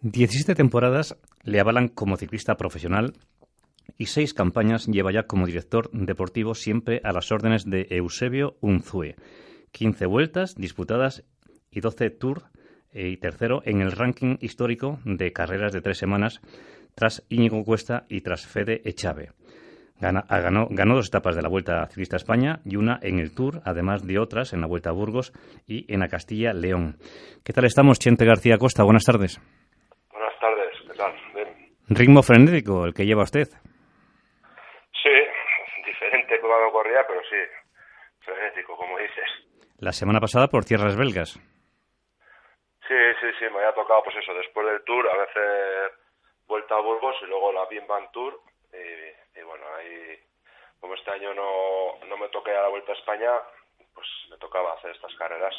Diecisiete 0.00 0.54
temporadas 0.54 1.16
le 1.42 1.58
avalan 1.58 1.88
como 1.88 2.16
ciclista 2.16 2.56
profesional 2.56 3.14
y 3.96 4.06
seis 4.06 4.32
campañas 4.32 4.86
lleva 4.86 5.12
ya 5.12 5.24
como 5.24 5.44
director 5.44 5.90
deportivo 5.92 6.54
siempre 6.54 7.00
a 7.02 7.12
las 7.12 7.32
órdenes 7.32 7.64
de 7.64 7.88
Eusebio 7.90 8.56
Unzue. 8.60 9.16
Quince 9.72 10.06
vueltas 10.06 10.54
disputadas 10.54 11.24
y 11.72 11.80
doce 11.80 12.10
tours 12.10 12.44
y 12.92 13.16
tercero 13.16 13.60
en 13.64 13.80
el 13.80 13.90
ranking 13.90 14.36
histórico 14.40 15.00
de 15.04 15.32
carreras 15.32 15.72
de 15.72 15.80
tres 15.80 15.98
semanas 15.98 16.40
tras 16.94 17.24
Íñigo 17.28 17.64
Cuesta 17.64 18.06
y 18.08 18.20
tras 18.20 18.46
Fede 18.46 18.82
Echave. 18.84 19.32
ganó, 20.00 20.68
ganó, 20.70 20.94
dos 20.94 21.08
etapas 21.08 21.34
de 21.34 21.42
la 21.42 21.48
Vuelta 21.48 21.84
Ciclista 21.88 22.16
España 22.16 22.60
y 22.64 22.76
una 22.76 23.00
en 23.02 23.18
el 23.18 23.34
Tour, 23.34 23.62
además 23.64 24.06
de 24.06 24.20
otras 24.20 24.52
en 24.52 24.60
la 24.60 24.68
Vuelta 24.68 24.90
a 24.90 24.92
Burgos 24.92 25.32
y 25.66 25.92
en 25.92 26.00
la 26.00 26.08
Castilla 26.08 26.52
León. 26.52 26.98
¿Qué 27.42 27.52
tal 27.52 27.64
estamos, 27.64 27.98
Chente 27.98 28.24
García 28.24 28.58
Costa? 28.58 28.84
Buenas 28.84 29.04
tardes. 29.04 29.40
Buenas 30.10 30.40
tardes, 30.40 30.74
¿qué 30.86 30.94
tal? 30.94 31.12
Ritmo 31.90 32.22
frenético 32.22 32.84
el 32.84 32.92
que 32.92 33.04
lleva 33.04 33.22
usted. 33.22 33.48
Sí, 35.02 35.16
diferente 35.84 36.40
cuando 36.40 36.70
corría, 36.72 37.06
pero 37.06 37.20
sí, 37.22 37.36
frenético, 38.20 38.76
como 38.76 38.98
dices. 38.98 39.28
La 39.78 39.92
semana 39.92 40.20
pasada 40.20 40.48
por 40.48 40.64
tierras 40.64 40.96
belgas. 40.96 41.40
Sí, 42.88 42.94
sí, 43.20 43.26
sí, 43.38 43.44
me 43.52 43.58
había 43.58 43.74
tocado, 43.74 44.02
pues 44.02 44.16
eso, 44.16 44.34
después 44.34 44.66
del 44.66 44.82
tour, 44.84 45.08
a 45.08 45.16
veces 45.18 45.92
vuelta 46.46 46.74
a 46.74 46.80
Burgos 46.80 47.16
y 47.22 47.26
luego 47.26 47.52
la 47.52 47.66
Bim 47.66 47.86
Bam 47.86 48.10
Tour. 48.12 48.40
Y, 48.72 49.42
bueno, 49.42 49.64
ahí, 49.76 50.18
como 50.80 50.94
este 50.94 51.10
año 51.10 51.32
no, 51.34 52.04
no 52.06 52.16
me 52.16 52.28
toqué 52.28 52.50
a 52.50 52.62
la 52.62 52.68
Vuelta 52.68 52.92
a 52.92 52.96
España, 52.96 53.30
pues 53.94 54.06
me 54.30 54.36
tocaba 54.38 54.74
hacer 54.74 54.90
estas 54.90 55.14
carreras. 55.16 55.54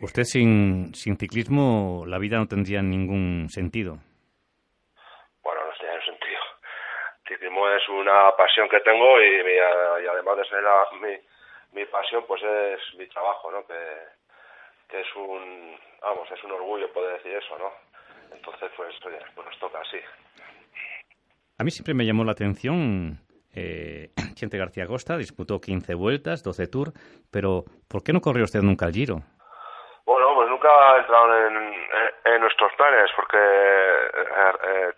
Usted 0.00 0.22
sin, 0.24 0.94
sin 0.94 1.16
ciclismo, 1.16 2.04
la 2.06 2.18
vida 2.18 2.36
no 2.38 2.46
tendría 2.46 2.82
ningún 2.82 3.48
sentido. 3.48 3.98
Bueno, 5.42 5.64
no 5.66 5.72
tiene 5.78 6.04
sentido. 6.04 6.40
El 7.24 7.24
ciclismo 7.54 7.68
es 7.68 7.88
una 7.88 8.36
pasión 8.36 8.68
que 8.68 8.80
tengo 8.80 9.20
y, 9.20 10.04
y 10.04 10.06
además 10.06 10.36
de 10.38 10.44
ser 10.46 10.62
la, 10.62 10.86
mi, 11.00 11.16
mi 11.72 11.86
pasión, 11.86 12.24
pues 12.26 12.42
es 12.42 12.98
mi 12.98 13.06
trabajo, 13.06 13.50
¿no? 13.50 13.66
Que, 13.66 13.74
que 14.88 15.00
es 15.00 15.16
un, 15.16 15.76
vamos, 16.02 16.30
es 16.30 16.42
un 16.44 16.52
orgullo 16.52 16.92
poder 16.92 17.16
decir 17.18 17.32
eso, 17.36 17.58
¿no? 17.58 17.70
Entonces, 18.34 18.70
pues, 18.76 18.94
oye, 19.06 19.18
pues 19.34 19.46
nos 19.46 19.58
toca 19.58 19.80
así. 19.80 19.98
A 21.58 21.64
mí 21.64 21.70
siempre 21.70 21.94
me 21.94 22.04
llamó 22.04 22.24
la 22.24 22.32
atención 22.32 23.18
eh, 23.54 24.10
Chente 24.34 24.58
García 24.58 24.86
Costa, 24.86 25.16
disputó 25.16 25.60
15 25.60 25.94
vueltas, 25.94 26.42
12 26.42 26.66
tours, 26.66 26.92
pero 27.30 27.64
¿por 27.88 28.02
qué 28.02 28.12
no 28.12 28.20
corrió 28.20 28.44
usted 28.44 28.60
nunca 28.62 28.86
el 28.86 28.92
Giro? 28.92 29.22
Bueno, 30.04 30.34
pues 30.34 30.50
nunca 30.50 30.68
ha 30.68 30.98
entrado 30.98 31.46
en, 31.46 31.56
en, 32.24 32.40
nuestros 32.40 32.70
planes, 32.76 33.10
porque 33.16 33.38
eh, 33.38 34.52
eh, 34.64 34.92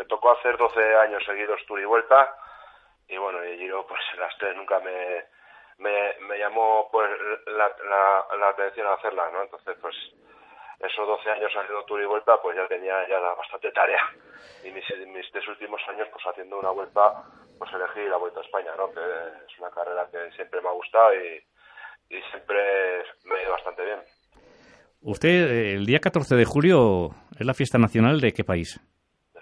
me 0.00 0.06
tocó 0.06 0.32
hacer 0.32 0.56
12 0.56 0.94
años 0.96 1.22
seguidos 1.26 1.60
tour 1.66 1.78
y 1.78 1.84
vuelta, 1.84 2.34
y 3.06 3.18
bueno, 3.18 3.42
el 3.42 3.58
Giro, 3.58 3.86
pues 3.86 4.00
las 4.18 4.34
tres 4.38 4.56
nunca 4.56 4.80
me, 4.80 5.24
me, 5.76 6.14
me 6.26 6.38
llamó 6.38 6.88
pues 6.90 7.10
la, 7.46 7.68
la, 7.68 8.36
la 8.38 8.48
atención 8.48 8.86
a 8.86 8.94
hacerla, 8.94 9.30
¿no? 9.30 9.42
Entonces, 9.42 9.76
pues 9.78 9.94
esos 10.80 11.06
12 11.06 11.30
años 11.30 11.52
haciendo 11.54 11.84
tour 11.84 12.00
y 12.00 12.06
vuelta, 12.06 12.40
pues 12.40 12.56
ya 12.56 12.66
tenía 12.66 13.06
ya 13.10 13.18
bastante 13.18 13.70
tarea. 13.72 14.00
Y 14.64 14.70
mis, 14.70 14.84
mis 15.08 15.30
tres 15.32 15.46
últimos 15.48 15.82
años, 15.86 16.08
pues 16.10 16.24
haciendo 16.24 16.58
una 16.58 16.70
vuelta, 16.70 17.22
pues 17.58 17.70
elegí 17.74 18.08
la 18.08 18.16
Vuelta 18.16 18.40
a 18.40 18.44
España, 18.44 18.70
¿no? 18.78 18.90
Que 18.90 19.00
es 19.00 19.58
una 19.58 19.70
carrera 19.70 20.08
que 20.10 20.34
siempre 20.34 20.62
me 20.62 20.68
ha 20.68 20.72
gustado 20.72 21.12
y, 21.14 21.44
y 22.08 22.22
siempre 22.30 23.04
me 23.24 23.36
ha 23.36 23.42
ido 23.42 23.52
bastante 23.52 23.84
bien. 23.84 24.00
Usted, 25.02 25.28
eh, 25.28 25.74
el 25.74 25.84
día 25.84 25.98
14 25.98 26.36
de 26.36 26.44
julio, 26.46 27.10
es 27.38 27.44
la 27.44 27.52
fiesta 27.52 27.76
nacional 27.76 28.20
de 28.22 28.32
qué 28.32 28.44
país? 28.44 28.80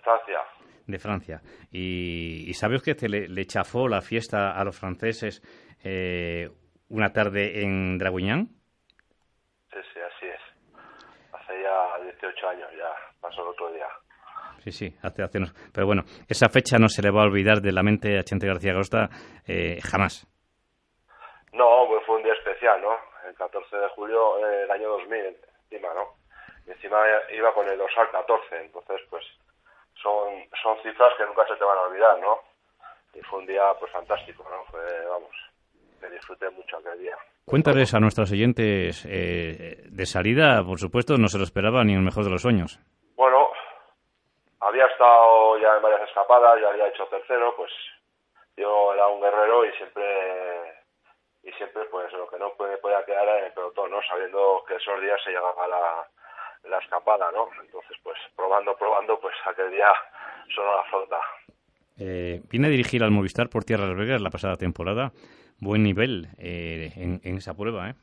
De 0.09 0.15
Francia. 0.25 0.41
De 0.87 0.99
Francia. 0.99 1.41
¿Y, 1.71 2.49
y 2.49 2.55
sabe 2.55 2.77
usted 2.77 2.97
que 2.97 3.09
le, 3.09 3.29
le 3.29 3.45
chafó 3.45 3.89
la 3.89 4.01
fiesta 4.01 4.53
a 4.53 4.65
los 4.65 4.79
franceses 4.79 5.43
eh, 5.85 6.49
una 6.89 7.13
tarde 7.13 7.63
en 7.63 7.99
Draguignan? 7.99 8.47
Sí, 9.71 9.79
sí, 9.93 10.01
así 10.01 10.27
es. 10.27 10.41
Hace 11.35 11.63
ya 11.63 12.05
18 12.05 12.49
años, 12.49 12.69
ya 12.77 12.91
pasó 13.21 13.43
el 13.43 13.49
otro 13.49 13.71
día. 13.73 13.87
Sí, 14.61 14.73
sí, 14.73 14.95
hace, 15.03 15.23
hace 15.23 15.39
unos... 15.39 15.53
Pero 15.73 15.87
bueno, 15.87 16.03
esa 16.27 16.49
fecha 16.49 16.79
no 16.79 16.89
se 16.89 17.03
le 17.03 17.11
va 17.11 17.23
a 17.23 17.27
olvidar 17.27 17.61
de 17.61 17.73
la 17.73 17.83
mente 17.83 18.19
a 18.19 18.23
Chente 18.23 18.47
García 18.47 18.73
Costa 18.75 19.09
eh, 19.47 19.79
jamás. 19.83 20.27
No, 21.53 21.87
pues 21.87 22.05
fue 22.07 22.17
un 22.17 22.23
día 22.23 22.33
especial, 22.33 22.81
¿no? 22.81 22.97
El 23.29 23.35
14 23.35 23.77
de 23.77 23.89
julio 23.91 24.39
eh, 24.39 24.61
del 24.61 24.71
año 24.71 24.89
2000, 24.89 25.37
encima, 25.71 25.93
¿no? 25.95 26.17
Y 26.67 26.71
encima 26.71 26.99
iba 27.35 27.53
con 27.53 27.69
el 27.69 27.79
dorsal 27.79 28.11
14, 28.11 28.61
entonces, 28.65 29.01
pues, 29.11 29.25
son, 30.03 30.45
son 30.63 30.77
cifras 30.83 31.13
que 31.17 31.25
nunca 31.25 31.47
se 31.47 31.57
te 31.57 31.65
van 31.65 31.79
a 31.79 31.83
olvidar, 31.83 32.19
¿no? 32.21 32.39
Y 33.15 33.21
fue 33.23 33.41
un 33.41 33.47
día, 33.47 33.75
pues, 33.79 33.91
fantástico, 33.93 34.45
¿no? 34.49 34.65
Fue, 34.71 34.81
vamos, 35.07 35.35
que 36.01 36.09
disfruté 36.09 36.51
mucho 36.51 36.77
aquel 36.77 36.99
día. 36.99 37.17
Cuéntales 37.45 37.95
a 37.95 38.01
nuestros 38.01 38.31
oyentes 38.31 39.07
eh, 39.09 39.85
de 39.85 40.07
salida, 40.07 40.63
por 40.63 40.79
supuesto, 40.79 41.17
no 41.17 41.29
se 41.29 41.39
lo 41.39 41.45
esperaba 41.45 41.83
ni 41.83 41.95
el 41.95 42.03
mejor 42.03 42.25
de 42.25 42.31
los 42.31 42.43
sueños. 42.43 42.79
Bueno, 43.17 43.51
había 44.61 44.87
estado 44.87 45.59
ya 45.59 45.77
en 45.77 45.83
varias 45.83 46.09
escapadas, 46.09 46.61
ya 46.61 46.69
había 46.69 46.89
hecho 46.89 47.07
tercero, 47.07 47.55
pues 47.57 47.73
yo 48.57 48.93
era 48.93 49.09
un 49.09 49.21
guerrero 49.21 49.65
y 49.65 49.73
siempre 49.73 50.05
y 51.43 51.53
siempre 51.53 51.85
pues 51.87 52.13
lo 52.13 52.29
que 52.29 52.39
no 52.39 52.53
puede, 52.53 52.77
podía 52.79 53.05
quedar 53.05 53.27
en 53.39 53.45
el 53.47 53.53
pelotón, 53.53 53.91
¿no? 53.91 54.03
Sabiendo 54.03 54.63
que 54.67 54.75
esos 54.75 55.01
días 55.01 55.19
se 55.25 55.31
llegaba 55.31 55.67
la, 55.67 56.07
la 56.69 56.79
escapada, 56.79 57.31
¿no? 57.33 57.49
Entonces 57.61 57.97
pues 58.03 58.19
probando, 58.37 58.77
probando, 58.77 59.19
pues 59.21 59.35
aquel 59.47 59.71
día 59.71 59.93
sonó 60.55 60.77
la 60.77 60.85
flota. 60.85 61.21
Eh, 61.99 62.41
viene 62.51 62.69
a 62.69 62.71
dirigir 62.71 63.03
al 63.03 63.11
Movistar 63.11 63.49
por 63.49 63.65
Tierras 63.65 63.97
Vegas 63.97 64.21
la 64.21 64.31
pasada 64.31 64.57
temporada. 64.57 65.13
Buen 65.61 65.83
nivel 65.83 66.29
eh, 66.39 66.93
en, 66.97 67.21
en, 67.25 67.37
esa 67.39 67.55
prueba, 67.55 67.91
¿eh? 67.91 67.95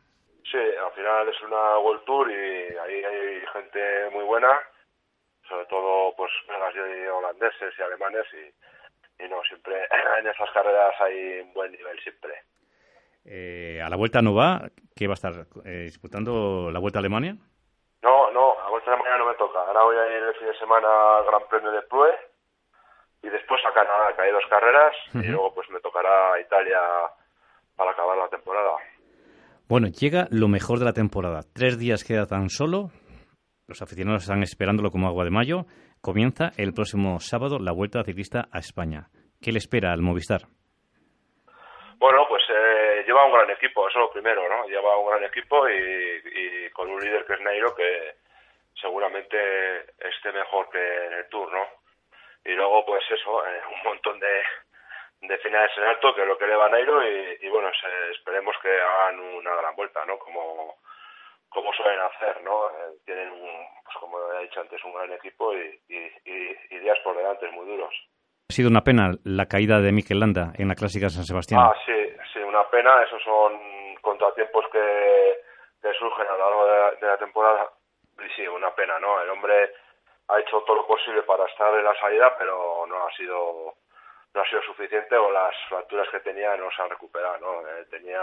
Sí, 0.43 0.57
al 0.57 0.91
final 0.91 1.29
es 1.29 1.41
una 1.41 1.79
World 1.79 2.03
Tour 2.05 2.29
y 2.29 2.77
ahí 2.77 3.03
hay 3.03 3.41
gente 3.53 3.79
muy 4.11 4.25
buena, 4.25 4.51
sobre 5.47 5.65
todo 5.65 6.13
pues 6.17 6.31
y 6.75 7.07
holandeses 7.07 7.73
y 7.77 7.81
alemanes 7.81 8.25
y, 8.33 9.23
y 9.23 9.29
no, 9.29 9.41
siempre 9.43 9.75
en 10.19 10.27
esas 10.27 10.49
carreras 10.51 10.93
hay 10.99 11.39
un 11.39 11.53
buen 11.53 11.71
nivel 11.71 11.97
siempre. 12.01 12.33
Eh, 13.25 13.81
¿A 13.83 13.89
la 13.89 13.95
Vuelta 13.95 14.21
no 14.21 14.35
va? 14.35 14.69
¿Qué 14.95 15.07
va 15.07 15.13
a 15.13 15.15
estar 15.15 15.47
eh, 15.65 15.83
disputando 15.85 16.69
la 16.71 16.79
Vuelta 16.79 16.99
a 16.99 17.01
Alemania? 17.01 17.37
No, 18.05 18.29
no, 18.29 18.53
a 18.61 18.69
Vuelta 18.69 18.93
esta 18.93 19.03
semana 19.03 19.17
no 19.17 19.25
me 19.25 19.33
toca. 19.33 19.59
Ahora 19.65 19.83
voy 19.83 19.97
a 19.97 20.05
ir 20.05 20.23
el 20.23 20.35
fin 20.35 20.45
de 20.45 20.57
semana 20.59 20.87
al 21.17 21.25
Gran 21.25 21.41
Premio 21.49 21.71
de 21.71 21.81
Plue 21.81 22.13
y 23.23 23.29
después 23.29 23.59
a 23.65 23.73
Canadá, 23.73 24.15
que 24.15 24.21
hay 24.21 24.31
dos 24.31 24.43
carreras, 24.47 24.95
y 25.15 25.27
luego 25.27 25.51
pues 25.55 25.67
me 25.71 25.79
tocará 25.79 26.39
Italia 26.39 26.79
para 27.75 27.91
acabar 27.91 28.15
la 28.15 28.29
temporada. 28.29 28.73
Bueno, 29.67 29.87
llega 29.87 30.27
lo 30.29 30.47
mejor 30.47 30.77
de 30.77 30.85
la 30.85 30.93
temporada. 30.93 31.41
Tres 31.51 31.79
días 31.79 32.03
queda 32.03 32.27
tan 32.27 32.49
solo. 32.49 32.91
Los 33.65 33.81
aficionados 33.81 34.21
están 34.21 34.43
esperándolo 34.43 34.91
como 34.91 35.07
agua 35.07 35.23
de 35.23 35.31
mayo. 35.31 35.65
Comienza 35.99 36.51
el 36.57 36.73
próximo 36.73 37.19
sábado 37.19 37.57
la 37.57 37.71
Vuelta 37.71 38.03
Ciclista 38.03 38.47
a 38.51 38.59
España. 38.59 39.09
¿Qué 39.41 39.51
le 39.51 39.57
espera 39.57 39.91
al 39.91 40.03
Movistar? 40.03 40.41
Bueno, 41.97 42.27
pues 42.27 42.43
eh, 42.49 43.03
lleva 43.07 43.25
un 43.25 43.31
gran 43.31 43.49
equipo, 43.51 43.87
eso 43.87 43.99
es 43.99 44.05
lo 44.05 44.11
primero, 44.11 44.47
¿no? 44.49 44.67
Lleva 44.67 44.97
un 44.97 45.07
gran 45.09 45.23
equipo 45.23 45.67
y, 45.69 46.69
con 46.71 46.89
un 46.89 46.99
líder 47.01 47.25
que 47.25 47.33
es 47.33 47.41
Nairo 47.41 47.73
que 47.73 48.15
seguramente 48.73 49.37
esté 49.99 50.31
mejor 50.33 50.69
que 50.69 51.05
en 51.05 51.13
el 51.13 51.29
Tour, 51.29 51.51
¿no? 51.53 51.65
Y 52.43 52.51
luego, 52.51 52.85
pues 52.85 53.03
eso, 53.09 53.47
eh, 53.47 53.61
un 53.71 53.83
montón 53.83 54.19
de, 54.19 54.43
de 55.21 55.37
finales 55.37 55.71
en 55.77 55.83
alto, 55.85 56.13
que 56.13 56.21
es 56.21 56.27
lo 56.27 56.37
que 56.37 56.47
le 56.47 56.55
va 56.55 56.65
a 56.65 56.69
Nairo, 56.69 57.01
y, 57.07 57.47
bueno, 57.49 57.71
esperemos 58.11 58.55
que 58.61 58.69
hagan 58.69 59.19
una 59.19 59.55
gran 59.55 59.75
vuelta, 59.75 60.05
¿no? 60.05 60.19
Como, 60.19 60.75
como 61.49 61.73
suelen 61.73 62.01
hacer, 62.01 62.41
¿no? 62.43 62.69
Eh, 62.69 62.97
tienen, 63.05 63.31
un, 63.31 63.67
pues 63.83 63.97
como 63.99 64.33
he 64.33 64.43
dicho 64.43 64.59
antes, 64.59 64.83
un 64.83 64.93
gran 64.93 65.13
equipo 65.13 65.53
y, 65.53 65.79
días 66.69 66.99
por 67.03 67.17
delante 67.17 67.47
muy 67.47 67.65
duros. 67.65 67.95
Ha 68.47 68.53
sido 68.53 68.69
una 68.69 68.83
pena 68.83 69.11
la 69.23 69.47
caída 69.47 69.81
de 69.81 69.91
Mikel 69.91 70.19
Landa 70.19 70.53
en 70.55 70.67
la 70.67 70.75
Clásica 70.75 71.09
San 71.09 71.25
Sebastián. 71.25 71.61
Ah, 71.63 71.73
sí, 71.83 72.13
sí, 72.31 72.39
una 72.39 72.63
pena. 72.69 73.01
Esos 73.01 73.21
son 73.23 73.57
contratiempos 74.01 74.65
que, 74.71 75.41
surgen 75.97 76.27
a 76.27 76.31
lo 76.33 76.37
largo 76.37 76.95
de, 77.01 77.07
la 77.07 77.17
temporada. 77.17 77.71
Y 78.19 78.29
sí, 78.35 78.47
una 78.47 78.69
pena, 78.75 78.99
¿no? 78.99 79.19
El 79.19 79.31
hombre 79.31 79.73
ha 80.27 80.39
hecho 80.39 80.61
todo 80.61 80.77
lo 80.77 80.87
posible 80.87 81.23
para 81.23 81.45
estar 81.45 81.73
en 81.73 81.85
la 81.85 81.95
salida, 81.99 82.35
pero 82.37 82.85
no 82.87 83.07
ha 83.07 83.11
sido 83.15 83.73
no 84.35 84.41
ha 84.41 84.49
sido 84.49 84.61
suficiente 84.61 85.15
o 85.15 85.31
las 85.31 85.55
fracturas 85.69 86.07
que 86.09 86.19
tenía 86.19 86.55
no 86.57 86.69
se 86.69 86.81
han 86.83 86.89
recuperado, 86.89 87.39
¿no? 87.39 87.67
Eh, 87.67 87.85
tenía 87.89 88.21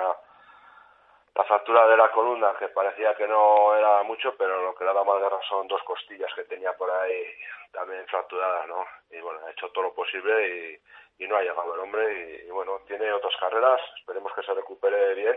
la 1.35 1.45
fractura 1.45 1.87
de 1.89 1.97
la 1.97 2.11
columna 2.11 2.53
que 2.59 2.69
parecía 2.69 3.15
que 3.15 3.27
no 3.27 3.75
era 3.75 4.03
mucho, 4.03 4.35
pero 4.37 4.63
lo 4.63 4.75
que 4.75 4.85
le 4.85 4.93
da 4.93 5.05
más 5.05 5.19
guerra 5.21 5.39
son 5.49 5.67
dos 5.67 5.83
costillas 5.85 6.31
que 6.35 6.45
tenía 6.45 6.73
por 6.75 6.91
ahí 6.91 7.25
también 7.73 8.05
fracturadas, 8.07 8.69
¿no? 8.69 8.85
Y 9.11 9.21
bueno, 9.21 9.41
ha 9.47 9.51
hecho 9.51 9.69
todo 9.71 9.85
lo 9.85 9.95
posible 9.95 10.79
y, 11.19 11.27
no 11.29 11.37
ha 11.37 11.43
llegado 11.43 11.73
el 11.75 11.81
hombre 11.81 12.45
y, 12.45 12.51
bueno, 12.51 12.81
tiene 12.85 13.13
otras 13.13 13.33
carreras, 13.39 13.81
esperemos 13.97 14.33
que 14.35 14.43
se 14.43 14.53
recupere 14.53 15.15
bien, 15.15 15.37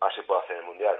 así 0.00 0.20
puede 0.22 0.40
hacer 0.40 0.56
el 0.56 0.64
Mundial. 0.64 0.96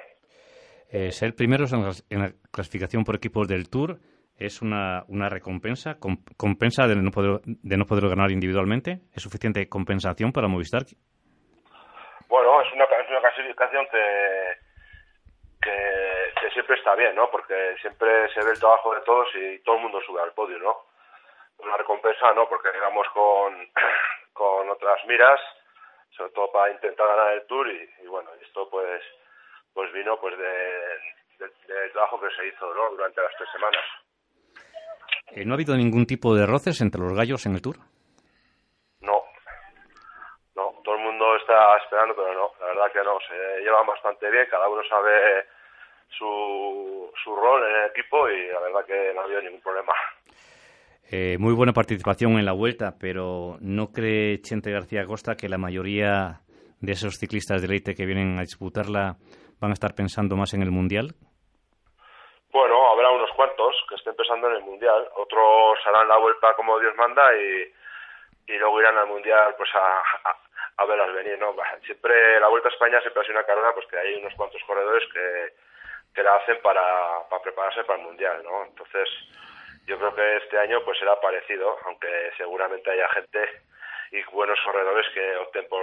Eh, 0.93 1.11
ser 1.11 1.35
primeros 1.35 1.73
en 1.73 2.21
la 2.21 2.31
clasificación 2.53 3.03
por 3.03 3.17
equipos 3.17 3.49
del 3.49 3.69
Tour 3.69 3.99
es 4.39 4.63
una, 4.63 5.03
una 5.09 5.29
recompensa, 5.29 5.99
compensa 6.37 6.87
de 6.87 6.95
no, 6.95 7.11
poder, 7.11 7.41
de 7.45 7.77
no 7.77 7.85
poder 7.85 8.09
ganar 8.09 8.31
individualmente. 8.31 9.01
¿Es 9.13 9.25
suficiente 9.25 9.69
compensación 9.69 10.31
para 10.31 10.47
Movistar? 10.47 10.83
Bueno, 12.29 12.63
es 12.63 12.73
una, 12.73 12.85
es 12.85 13.11
una 13.11 13.21
que, 15.61 16.33
que, 16.41 16.51
siempre 16.51 16.77
está 16.77 16.95
bien, 16.95 17.15
¿no? 17.15 17.31
Porque 17.31 17.77
siempre 17.81 18.33
se 18.33 18.45
ve 18.45 18.53
el 18.53 18.59
trabajo 18.59 18.95
de 18.95 19.01
todos 19.03 19.29
y 19.35 19.59
todo 19.61 19.77
el 19.77 19.83
mundo 19.83 20.01
sube 20.03 20.21
al 20.21 20.33
podio, 20.33 20.59
¿no? 20.59 20.87
Una 21.59 21.77
recompensa, 21.77 22.33
¿no? 22.35 22.49
Porque 22.49 22.73
llegamos 22.73 23.07
con, 23.13 23.69
con 24.33 24.71
otras 24.71 25.05
miras, 25.07 25.41
sobre 26.17 26.33
todo 26.33 26.51
para 26.53 26.73
intentar 26.73 27.07
ganar 27.07 27.35
el 27.35 27.47
Tour 27.47 27.69
y, 27.69 28.07
bueno, 28.07 28.31
esto 28.41 28.69
pues 28.71 29.03
pues 29.75 29.93
vino 29.93 30.19
pues 30.19 30.37
de, 30.39 31.45
del 31.69 31.93
trabajo 31.93 32.19
que 32.19 32.35
se 32.35 32.47
hizo, 32.49 32.75
¿no? 32.75 32.91
Durante 32.91 33.21
las 33.21 33.33
tres 33.37 33.49
semanas. 33.53 33.85
Eh, 35.33 35.45
¿No 35.45 35.53
ha 35.53 35.57
habido 35.57 35.77
ningún 35.77 36.07
tipo 36.07 36.35
de 36.35 36.47
roces 36.47 36.81
entre 36.81 37.01
los 37.01 37.13
gallos 37.13 37.45
en 37.45 37.55
el 37.55 37.63
Tour? 37.63 37.77
No, 39.01 39.23
no, 40.55 40.81
todo 40.83 40.95
el 40.95 41.03
mundo 41.03 41.37
está 41.37 41.77
esperando, 41.77 42.15
pero 42.17 42.33
no, 42.33 42.53
verdad 42.77 42.93
que 42.93 43.03
no, 43.03 43.19
se 43.27 43.63
llevan 43.63 43.87
bastante 43.87 44.31
bien, 44.31 44.47
cada 44.51 44.69
uno 44.69 44.83
sabe 44.89 45.47
su, 46.11 47.11
su 47.23 47.35
rol 47.35 47.65
en 47.65 47.77
el 47.77 47.91
equipo 47.91 48.29
y 48.29 48.49
la 48.49 48.61
verdad 48.61 48.85
que 48.87 49.13
no 49.15 49.21
ha 49.21 49.25
habido 49.25 49.43
ningún 49.43 49.61
problema. 49.61 49.93
Eh, 51.11 51.37
muy 51.39 51.55
buena 51.55 51.73
participación 51.73 52.33
en 52.33 52.45
la 52.45 52.53
vuelta, 52.53 52.95
pero 53.01 53.57
¿no 53.61 53.93
cree 53.93 54.41
Chente 54.41 54.73
García 54.73 55.07
Costa 55.07 55.37
que 55.37 55.49
la 55.49 55.59
mayoría 55.59 56.41
de 56.81 56.93
esos 56.93 57.15
ciclistas 57.15 57.63
de 57.63 57.69
leite 57.69 57.95
que 57.95 58.07
vienen 58.07 58.37
a 58.39 58.43
disputarla 58.43 59.17
van 59.61 59.71
a 59.71 59.75
estar 59.75 59.95
pensando 59.95 60.37
más 60.37 60.53
en 60.55 60.63
el 60.63 60.71
Mundial? 60.71 61.15
Bueno, 62.53 62.91
habrá 62.91 63.11
unos 63.11 63.31
cuantos 63.37 63.75
que 63.89 63.95
estén 63.95 64.17
pensando 64.17 64.49
en 64.49 64.57
el 64.57 64.63
Mundial. 64.63 65.09
Otros 65.17 65.79
harán 65.87 66.09
la 66.09 66.19
vuelta 66.19 66.55
como 66.55 66.79
Dios 66.81 66.95
manda 66.97 67.23
y, 67.37 68.53
y 68.53 68.59
luego 68.59 68.81
irán 68.81 68.99
al 68.99 69.07
Mundial 69.07 69.55
pues 69.57 69.71
a, 69.75 70.29
a, 70.29 70.46
verlas 70.85 71.15
venir, 71.15 71.39
¿no? 71.39 71.55
Siempre 71.85 72.39
la 72.41 72.49
Vuelta 72.49 72.69
a 72.69 72.73
España 72.73 73.01
siempre 73.01 73.23
ha 73.23 73.25
sido 73.25 73.39
una 73.39 73.47
carrera 73.47 73.73
pues 73.73 73.87
que 73.87 73.99
hay 73.99 74.15
unos 74.17 74.35
cuantos 74.35 74.63
corredores 74.67 75.03
que, 75.13 75.55
que 76.15 76.23
la 76.23 76.37
hacen 76.37 76.59
para, 76.63 77.29
para 77.31 77.43
prepararse 77.43 77.85
para 77.85 77.99
el 78.01 78.07
Mundial, 78.07 78.43
¿no? 78.45 78.65
Entonces, 78.65 79.09
yo 79.87 79.99
creo 79.99 80.15
que 80.15 80.37
este 80.37 80.59
año 80.59 80.85
pues 80.85 80.99
será 80.99 81.19
parecido, 81.21 81.77
aunque 81.85 82.09
seguramente 82.37 82.91
haya 82.91 83.09
gente 83.09 83.39
y 84.13 84.23
buenos 84.33 84.59
corredores 84.65 85.07
que 85.15 85.37
opten 85.37 85.67
por, 85.69 85.83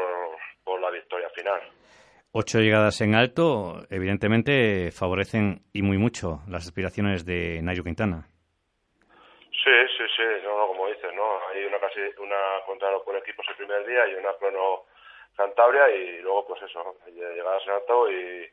por 0.63 0.79
la 0.79 0.89
victoria 0.91 1.29
final. 1.29 1.61
Ocho 2.31 2.59
llegadas 2.59 2.99
en 3.01 3.13
alto, 3.13 3.85
evidentemente, 3.91 4.91
favorecen 4.91 5.61
y 5.71 5.83
muy 5.83 5.97
mucho 5.97 6.41
las 6.47 6.65
aspiraciones 6.65 7.25
de 7.25 7.61
Nairo 7.61 7.83
Quintana. 7.83 8.25
Sí, 9.63 9.71
sí, 9.95 10.03
sí, 10.17 10.23
no, 10.43 10.67
como 10.67 10.87
dices, 10.87 11.13
¿no? 11.15 11.23
Hay 11.49 11.63
una 11.63 11.79
casi 11.79 11.99
una 12.17 12.35
contra 12.65 12.89
por 13.05 13.15
equipos 13.17 13.45
el 13.49 13.55
primer 13.73 13.87
día 13.87 14.07
y 14.07 14.19
una 14.19 14.33
crono 14.33 14.83
Cantabria 15.35 15.89
y 15.89 16.21
luego, 16.21 16.47
pues 16.47 16.61
eso, 16.61 16.95
llegadas 17.07 17.63
en 17.65 17.73
alto 17.73 18.11
y, 18.11 18.49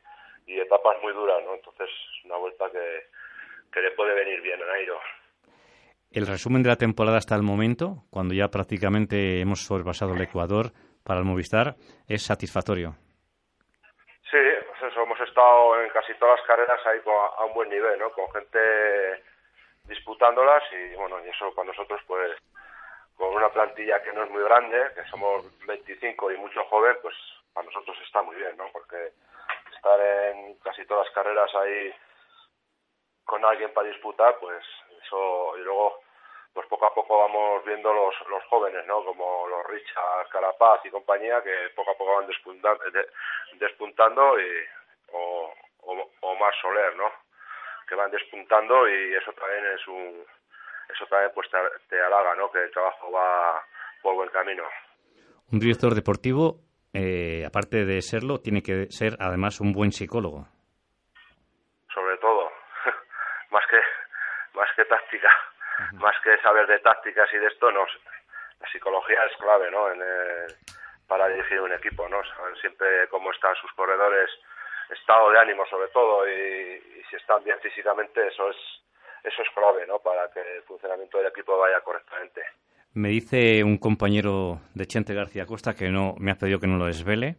etapas 0.47 0.97
muy 1.01 1.13
duras, 1.13 1.41
¿no? 1.45 1.53
Entonces, 1.53 1.89
una 2.25 2.35
vuelta 2.37 2.69
que, 2.71 3.07
que 3.71 3.81
le 3.81 3.91
puede 3.91 4.13
venir 4.13 4.41
bien 4.41 4.61
a 4.61 4.65
Nairo. 4.65 4.99
El 6.11 6.27
resumen 6.27 6.61
de 6.61 6.69
la 6.69 6.75
temporada 6.75 7.17
hasta 7.17 7.35
el 7.35 7.41
momento, 7.41 8.03
cuando 8.09 8.33
ya 8.33 8.49
prácticamente 8.49 9.39
hemos 9.39 9.63
sobrepasado 9.63 10.13
el 10.13 10.21
Ecuador 10.21 10.71
para 11.05 11.19
el 11.19 11.25
Movistar, 11.25 11.75
es 12.07 12.25
satisfactorio. 12.25 12.95
Sí, 14.29 14.43
pues 14.67 14.91
eso, 14.91 15.03
hemos 15.03 15.19
estado 15.21 15.81
en 15.81 15.89
casi 15.91 16.13
todas 16.15 16.37
las 16.39 16.47
carreras 16.47 16.79
ahí 16.85 16.99
a 17.05 17.45
un 17.45 17.53
buen 17.53 17.69
nivel, 17.69 17.97
¿no? 17.97 18.11
Con 18.11 18.29
gente 18.33 18.59
disputándolas 19.85 20.63
y 20.73 20.95
bueno, 20.95 21.23
y 21.25 21.29
eso 21.29 21.53
para 21.55 21.67
nosotros 21.67 22.01
pues 22.07 22.31
con 23.21 23.35
una 23.35 23.49
plantilla 23.49 24.01
que 24.01 24.11
no 24.13 24.23
es 24.23 24.31
muy 24.31 24.41
grande, 24.41 24.81
que 24.95 25.03
somos 25.11 25.45
25 25.67 26.31
y 26.31 26.37
mucho 26.37 26.65
joven, 26.65 26.97
pues 27.03 27.15
para 27.53 27.67
nosotros 27.67 27.95
está 28.03 28.23
muy 28.23 28.35
bien, 28.35 28.57
¿no? 28.57 28.67
Porque 28.73 29.11
estar 29.75 29.99
en 30.01 30.55
casi 30.55 30.83
todas 30.87 31.05
las 31.05 31.13
carreras 31.13 31.53
ahí 31.53 31.93
con 33.23 33.45
alguien 33.45 33.71
para 33.73 33.89
disputar, 33.89 34.39
pues 34.39 34.65
eso, 35.05 35.55
y 35.55 35.61
luego 35.61 35.99
pues 36.51 36.65
poco 36.67 36.87
a 36.87 36.95
poco 36.95 37.19
vamos 37.19 37.63
viendo 37.63 37.93
los, 37.93 38.15
los 38.27 38.43
jóvenes, 38.45 38.87
¿no? 38.87 39.05
Como 39.05 39.47
los 39.47 39.67
Richard, 39.67 40.27
Carapaz 40.29 40.83
y 40.85 40.89
compañía, 40.89 41.43
que 41.43 41.69
poco 41.75 41.91
a 41.91 41.95
poco 41.95 42.15
van 42.15 42.25
despuntando, 42.25 42.83
despuntando 43.53 44.39
y, 44.41 44.65
o, 45.11 45.53
o, 46.21 46.35
más 46.37 46.55
Soler, 46.59 46.95
¿no? 46.95 47.11
Que 47.87 47.93
van 47.93 48.09
despuntando 48.09 48.89
y 48.89 49.13
eso 49.13 49.31
también 49.33 49.63
es 49.75 49.87
un, 49.87 50.25
eso 50.93 51.05
también 51.07 51.31
pues 51.33 51.49
te, 51.89 52.01
halaga, 52.01 52.35
¿no? 52.35 52.51
Que 52.51 52.63
el 52.63 52.71
trabajo 52.71 53.11
va 53.11 53.63
por 54.01 54.15
buen 54.15 54.29
camino. 54.29 54.63
Un 55.51 55.59
director 55.59 55.93
deportivo, 55.93 56.59
eh, 56.93 57.45
aparte 57.45 57.85
de 57.85 58.01
serlo, 58.01 58.39
tiene 58.39 58.61
que 58.61 58.87
ser 58.89 59.17
además 59.19 59.59
un 59.59 59.73
buen 59.73 59.91
psicólogo. 59.91 60.47
Sobre 61.93 62.17
todo, 62.17 62.49
más 63.51 63.63
que 63.69 63.77
más 64.53 64.69
que 64.75 64.85
táctica 64.85 65.29
más 65.93 66.15
que 66.23 66.37
saber 66.39 66.67
de 66.67 66.79
tácticas 66.79 67.31
y 67.33 67.37
de 67.37 67.47
esto, 67.47 67.71
no, 67.71 67.85
la 68.59 68.67
psicología 68.71 69.23
es 69.25 69.37
clave, 69.37 69.71
¿no? 69.71 69.91
En 69.91 70.01
para 71.07 71.27
dirigir 71.27 71.59
un 71.59 71.73
equipo, 71.73 72.07
¿no? 72.07 72.23
Saber 72.23 72.57
siempre 72.61 73.07
cómo 73.09 73.31
están 73.31 73.53
sus 73.55 73.71
corredores, 73.73 74.29
estado 74.89 75.31
de 75.31 75.39
ánimo 75.39 75.65
sobre 75.65 75.89
todo, 75.89 76.25
y, 76.25 77.03
si 77.09 77.17
están 77.17 77.43
bien 77.43 77.59
físicamente, 77.59 78.25
eso 78.27 78.49
es, 78.49 78.55
eso 79.23 79.41
es 79.41 79.49
clave, 79.53 79.85
¿no? 79.87 79.99
Para 79.99 80.29
que 80.31 80.39
el 80.39 80.63
funcionamiento 80.63 81.17
del 81.17 81.27
equipo 81.27 81.57
vaya 81.57 81.81
correctamente. 81.81 82.41
Me 82.93 83.09
dice 83.09 83.63
un 83.63 83.77
compañero 83.77 84.59
de 84.73 84.85
Chente 84.85 85.13
García 85.13 85.45
Costa 85.45 85.73
que 85.73 85.89
no 85.89 86.15
me 86.19 86.31
ha 86.31 86.35
pedido 86.35 86.59
que 86.59 86.67
no 86.67 86.77
lo 86.77 86.87
desvele. 86.87 87.37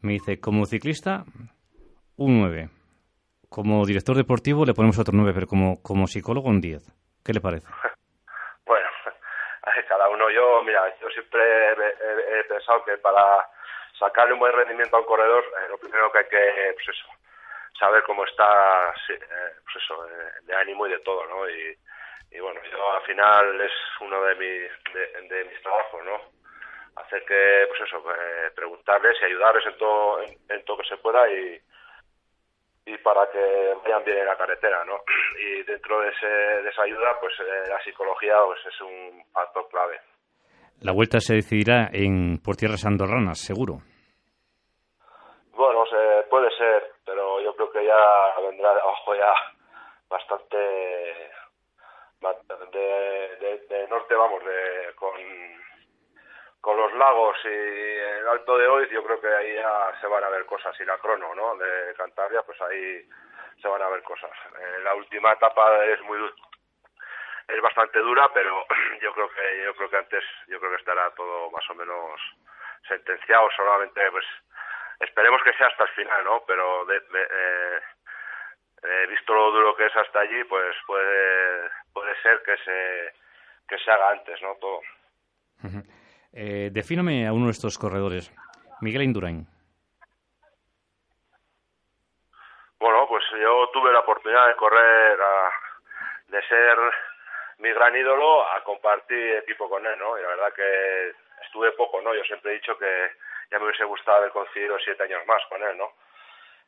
Me 0.00 0.12
dice, 0.12 0.40
como 0.40 0.64
ciclista, 0.64 1.24
un 2.16 2.40
9. 2.40 2.68
Como 3.50 3.84
director 3.84 4.16
deportivo 4.16 4.64
le 4.64 4.72
ponemos 4.72 4.98
otro 4.98 5.12
9, 5.14 5.32
pero 5.34 5.46
como, 5.46 5.82
como 5.82 6.06
psicólogo 6.06 6.48
un 6.48 6.60
10. 6.60 6.80
¿Qué 7.24 7.32
le 7.32 7.40
parece? 7.40 7.66
bueno, 8.64 8.88
cada 9.88 10.08
uno, 10.08 10.30
yo, 10.30 10.62
mira, 10.62 10.82
yo 11.00 11.08
siempre 11.10 11.42
he, 11.72 12.44
pensado 12.44 12.82
que 12.84 12.96
para 12.98 13.46
sacarle 13.98 14.32
un 14.32 14.40
buen 14.40 14.52
rendimiento 14.52 14.96
a 14.96 15.00
un 15.00 15.06
corredor, 15.06 15.44
eh, 15.44 15.68
lo 15.68 15.76
primero 15.78 16.10
que 16.10 16.18
hay 16.18 16.24
que, 16.24 16.72
pues 16.74 16.88
eso, 16.88 17.06
saber 17.80 18.04
cómo 18.04 18.24
está, 18.26 18.92
pues 19.08 19.82
eso, 19.82 20.06
de 20.42 20.54
ánimo 20.54 20.86
y 20.86 20.90
de 20.90 21.00
todo, 21.00 21.26
¿no? 21.26 21.48
Y, 21.48 21.74
y 22.32 22.38
bueno, 22.38 22.60
yo 22.70 22.92
al 22.92 23.02
final 23.02 23.60
es 23.60 23.72
uno 24.00 24.22
de 24.22 24.34
mis, 24.36 25.28
de, 25.28 25.44
mis 25.44 25.62
trabajos, 25.62 26.04
¿no? 26.04 26.20
Hacer 27.02 27.24
que, 27.24 27.66
pues 27.68 27.80
eso, 27.80 28.04
preguntarles 28.54 29.16
y 29.20 29.24
ayudarles 29.24 29.66
en 29.66 29.78
todo, 29.78 30.22
en, 30.22 30.64
todo 30.64 30.76
que 30.78 30.88
se 30.88 30.96
pueda 30.98 31.28
y, 31.28 31.58
y 32.86 32.98
para 32.98 33.28
que 33.30 33.74
vayan 33.82 34.04
bien 34.04 34.18
en 34.18 34.26
la 34.26 34.36
carretera, 34.36 34.84
¿no? 34.84 35.00
Y 35.40 35.62
dentro 35.62 36.00
de, 36.00 36.10
ese, 36.10 36.26
de 36.26 36.68
esa 36.68 36.82
ayuda, 36.82 37.18
pues 37.20 37.32
eh, 37.40 37.68
la 37.68 37.82
psicología 37.82 38.36
pues, 38.44 38.60
es 38.66 38.80
un 38.80 39.24
factor 39.32 39.66
clave. 39.68 40.00
La 40.82 40.92
vuelta 40.92 41.18
se 41.20 41.34
decidirá 41.34 41.88
en 41.92 42.38
por 42.42 42.56
tierras 42.56 42.86
andorranas, 42.86 43.38
seguro. 43.38 43.78
Bueno, 45.52 45.84
se, 45.86 46.28
puede 46.30 46.48
ser, 46.56 46.92
ya 47.80 48.40
vendrá 48.40 48.74
de 48.74 48.80
abajo 48.80 49.14
ya 49.14 49.34
bastante 50.08 50.56
de, 52.72 53.86
norte, 53.88 54.14
vamos, 54.14 54.44
de, 54.44 54.92
con, 54.94 55.14
con 56.60 56.76
los 56.76 56.92
lagos 56.94 57.36
y 57.44 57.48
el 57.48 58.28
Alto 58.28 58.58
de 58.58 58.68
Oiz, 58.68 58.90
yo 58.90 59.02
creo 59.02 59.20
que 59.20 59.28
ahí 59.28 59.54
ya 59.54 59.92
se 60.00 60.06
van 60.06 60.24
a 60.24 60.28
ver 60.28 60.44
cosas. 60.46 60.78
Y 60.80 60.84
la 60.84 60.98
crono, 60.98 61.34
¿no? 61.34 61.56
De 61.56 61.94
Cantabria, 61.94 62.42
pues 62.42 62.60
ahí 62.62 63.08
se 63.60 63.68
van 63.68 63.82
a 63.82 63.88
ver 63.88 64.02
cosas. 64.02 64.30
Eh, 64.58 64.80
la 64.82 64.94
última 64.94 65.32
etapa 65.32 65.84
es 65.86 66.00
muy 66.02 66.18
es 67.48 67.60
bastante 67.62 67.98
dura, 67.98 68.30
pero 68.32 68.64
yo 69.02 69.12
creo 69.12 69.28
que 69.30 69.64
yo 69.64 69.74
creo 69.74 69.90
que 69.90 69.96
antes 69.96 70.24
yo 70.46 70.58
creo 70.60 70.70
que 70.70 70.78
estará 70.78 71.10
todo 71.12 71.50
más 71.50 71.68
o 71.70 71.74
menos 71.74 72.20
sentenciado. 72.86 73.48
Solamente, 73.56 74.00
pues 74.10 74.24
esperemos 75.00 75.40
que 75.42 75.52
sea 75.54 75.66
hasta 75.66 75.84
el 75.84 75.90
final, 75.90 76.24
¿no? 76.24 76.42
Pero 76.46 76.84
de, 76.86 76.96
eh, 76.96 77.80
eh, 78.82 79.06
visto 79.08 79.34
lo 79.34 79.50
duro 79.50 79.74
que 79.74 79.86
es 79.86 79.96
hasta 79.96 80.20
allí, 80.20 80.44
pues 80.44 80.76
puede 80.86 81.70
puede 81.92 82.14
ser 82.22 82.42
que 82.42 82.56
se 82.58 83.12
que 83.68 83.78
se 83.78 83.90
haga 83.90 84.10
antes, 84.10 84.40
¿no? 84.42 84.54
Todo. 84.56 84.80
eh, 86.32 86.70
defíname 86.72 87.26
a 87.26 87.32
uno 87.32 87.46
de 87.46 87.52
estos 87.52 87.78
corredores, 87.78 88.32
Miguel 88.80 89.02
Indurain. 89.02 89.46
Bueno, 92.78 93.06
pues 93.08 93.24
yo 93.38 93.68
tuve 93.72 93.92
la 93.92 94.00
oportunidad 94.00 94.48
de 94.48 94.56
correr, 94.56 95.18
de 96.28 96.42
ser 96.48 96.78
mi 97.58 97.70
gran 97.72 97.94
ídolo, 97.94 98.48
a 98.50 98.64
compartir 98.64 99.36
equipo 99.36 99.68
con 99.68 99.84
él, 99.84 99.98
¿no? 99.98 100.18
Y 100.18 100.22
la 100.22 100.28
verdad 100.28 100.52
que 100.54 101.12
estuve 101.44 101.72
poco, 101.72 102.00
¿no? 102.00 102.14
Yo 102.14 102.24
siempre 102.24 102.52
he 102.52 102.54
dicho 102.54 102.78
que 102.78 103.10
ya 103.50 103.58
me 103.58 103.66
hubiese 103.66 103.84
gustado 103.84 104.18
haber 104.18 104.30
conseguido 104.30 104.78
siete 104.78 105.02
años 105.04 105.26
más 105.26 105.42
con 105.48 105.62
él, 105.62 105.76
¿no? 105.76 105.92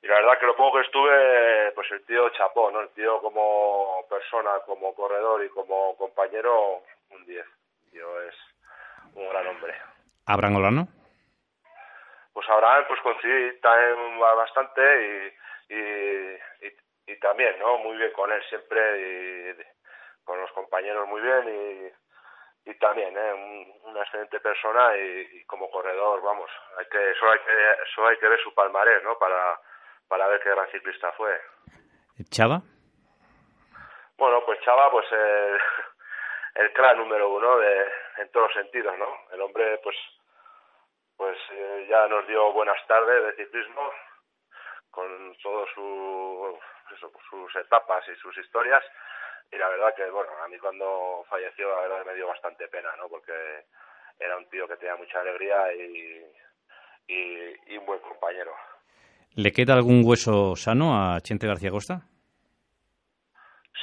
y 0.03 0.09
la 0.09 0.17
verdad 0.17 0.39
que 0.39 0.47
lo 0.47 0.57
poco 0.57 0.79
que 0.79 0.85
estuve, 0.85 1.71
pues 1.73 1.89
el 1.93 2.05
tío 2.05 2.29
chapó, 2.31 2.71
¿no? 2.73 2.81
El 2.81 2.89
tío 2.91 3.21
como 3.21 4.05
persona, 4.11 4.59
como 4.67 4.93
corredor 4.95 5.45
y 5.45 5.49
como 5.51 5.97
compañero, 5.97 6.83
un 7.11 7.25
10. 7.25 7.47
Tío 7.93 8.23
es 8.23 8.35
un 9.15 9.29
gran 9.29 9.47
hombre. 9.47 9.75
¿Abraham 10.27 10.57
Olano? 10.57 10.89
Pues 12.33 12.49
Abraham, 12.49 12.85
pues 12.89 13.01
coincidí 13.01 13.61
también 13.61 14.19
bastante 14.19 15.33
y, 15.69 15.75
y, 15.75 17.13
y, 17.13 17.17
también, 17.21 17.57
¿no? 17.61 17.79
Muy 17.79 17.97
bien 17.97 18.13
con 18.13 18.33
él 18.33 18.43
siempre 18.49 18.81
y, 19.01 19.57
con 20.25 20.41
los 20.41 20.51
compañeros 20.53 21.07
muy 21.07 21.21
bien 21.21 21.93
y, 22.65 22.75
también, 22.79 23.17
¿eh? 23.17 23.81
una 23.83 24.03
excelente 24.03 24.41
persona 24.41 24.97
y, 24.97 25.45
como 25.45 25.71
corredor, 25.71 26.23
vamos, 26.23 26.51
hay 26.79 26.87
que, 26.87 27.15
solo 27.19 27.33
hay 27.33 27.39
que, 27.41 27.77
solo 27.95 28.09
hay 28.09 28.19
que 28.19 28.29
ver 28.29 28.41
su 28.41 28.55
palmarés, 28.55 29.03
¿no? 29.03 29.19
Para 29.19 29.59
para 30.13 30.27
ver 30.27 30.43
qué 30.43 30.51
gran 30.51 30.71
ciclista 30.71 31.11
fue. 31.13 31.41
¿Chava? 32.29 32.61
Bueno, 34.19 34.45
pues 34.45 34.61
Chava, 34.61 34.91
pues 34.91 35.07
el, 35.13 35.59
el 36.57 36.73
clan 36.75 36.99
número 36.99 37.31
uno 37.31 37.57
de, 37.57 37.91
en 38.19 38.31
todos 38.31 38.49
los 38.49 38.63
sentidos, 38.63 38.95
¿no? 38.99 39.09
El 39.33 39.41
hombre, 39.41 39.81
pues, 39.83 39.97
pues 41.17 41.39
eh, 41.53 41.87
ya 41.89 42.09
nos 42.09 42.27
dio 42.27 42.53
buenas 42.53 42.77
tardes 42.87 43.25
de 43.25 43.43
ciclismo 43.43 43.91
con 44.91 45.35
todas 45.43 45.67
su, 45.75 46.59
pues 46.91 47.01
sus 47.31 47.57
etapas 47.57 48.07
y 48.09 48.15
sus 48.17 48.37
historias 48.37 48.85
y 49.53 49.57
la 49.57 49.69
verdad 49.69 49.95
que, 49.95 50.11
bueno, 50.11 50.31
a 50.43 50.49
mí 50.49 50.59
cuando 50.59 51.25
falleció 51.29 51.69
la 51.71 51.83
verdad 51.83 52.07
me 52.07 52.15
dio 52.15 52.27
bastante 52.27 52.67
pena, 52.69 52.89
¿no? 52.97 53.09
Porque 53.09 53.33
era 54.19 54.37
un 54.37 54.49
tío 54.49 54.67
que 54.67 54.77
tenía 54.77 54.97
mucha 54.97 55.21
alegría 55.21 55.73
y, 55.75 56.27
y 57.09 57.77
un 57.77 57.87
buen 57.87 58.01
compañero. 58.01 58.53
¿Le 59.35 59.51
queda 59.53 59.75
algún 59.75 60.03
hueso 60.05 60.57
sano 60.57 60.93
a 60.93 61.21
Chente 61.21 61.47
García 61.47 61.71
Costa? 61.71 62.03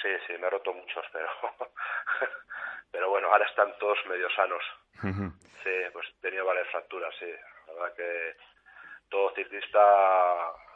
Sí, 0.01 0.09
sí, 0.27 0.33
me 0.39 0.47
he 0.47 0.49
roto 0.49 0.73
muchos, 0.73 1.03
pero 1.11 1.27
pero 2.91 3.09
bueno, 3.09 3.31
ahora 3.31 3.45
están 3.45 3.75
todos 3.79 3.97
medio 4.07 4.29
sanos. 4.31 4.63
Sí, 5.63 5.71
pues 5.93 6.07
he 6.07 6.21
tenido 6.21 6.45
varias 6.45 6.67
fracturas, 6.69 7.13
sí. 7.19 7.31
La 7.67 7.73
verdad 7.73 7.95
que 7.95 8.35
todo 9.09 9.33
ciclista, 9.33 9.79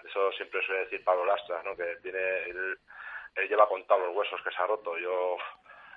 eso 0.05 0.31
siempre 0.33 0.65
suele 0.65 0.85
decir 0.85 1.03
Pablo 1.03 1.25
Lastra, 1.25 1.61
¿no? 1.63 1.75
Que 1.75 1.97
tiene, 2.01 2.75
él, 3.35 3.49
lleva 3.49 3.67
contado 3.67 4.05
los 4.05 4.15
huesos 4.15 4.41
que 4.43 4.51
se 4.51 4.61
ha 4.61 4.67
roto. 4.67 4.97
Yo 4.97 5.37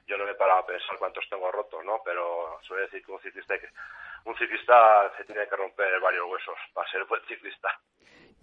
yo 0.06 0.16
no 0.16 0.24
me 0.24 0.32
he 0.32 0.34
parado 0.34 0.60
a 0.60 0.66
pensar 0.66 0.96
cuántos 0.98 1.28
tengo 1.28 1.50
rotos, 1.50 1.84
¿no? 1.84 2.00
Pero 2.04 2.58
suele 2.62 2.84
decir 2.84 3.04
que 3.04 3.12
un 3.12 3.20
ciclista, 3.20 3.54
un 4.24 4.36
ciclista 4.36 5.12
se 5.16 5.24
tiene 5.24 5.48
que 5.48 5.56
romper 5.56 6.00
varios 6.00 6.26
huesos 6.30 6.54
para 6.72 6.88
ser 6.90 7.04
buen 7.04 7.20
ciclista. 7.26 7.68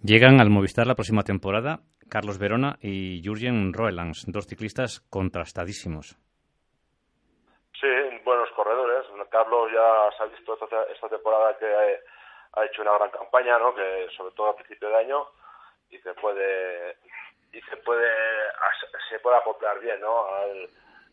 Llegan 0.02 0.40
al 0.40 0.50
Movistar 0.50 0.86
la 0.86 0.94
próxima 0.94 1.22
temporada 1.22 1.80
Carlos 2.10 2.38
Verona 2.38 2.76
y 2.82 3.22
Jurgen 3.24 3.72
Roelands, 3.72 4.24
dos 4.28 4.46
ciclistas 4.46 5.00
contrastadísimos. 5.08 6.18
Sí, 7.80 7.88
buenos 8.24 8.50
corredores. 8.50 9.06
Carlos 9.30 9.70
ya 9.72 10.16
se 10.16 10.22
ha 10.22 10.26
visto 10.26 10.58
esta 10.92 11.08
temporada 11.08 11.56
que 11.58 11.66
ha 11.66 12.64
hecho 12.64 12.82
una 12.82 12.96
gran 12.98 13.10
campaña, 13.10 13.58
¿no? 13.58 13.74
Que 13.74 14.06
sobre 14.16 14.34
todo 14.34 14.50
a 14.50 14.56
principio 14.56 14.88
de 14.90 14.96
año 14.96 15.26
y 15.90 15.98
que 15.98 16.12
puede 16.14 16.96
y 17.54 17.62
que 17.62 17.76
puede 17.78 18.10
se 19.08 19.18
puede 19.20 19.36
acoplar 19.36 19.78
bien, 19.80 20.00
¿no? 20.00 20.26
Al, 20.26 20.68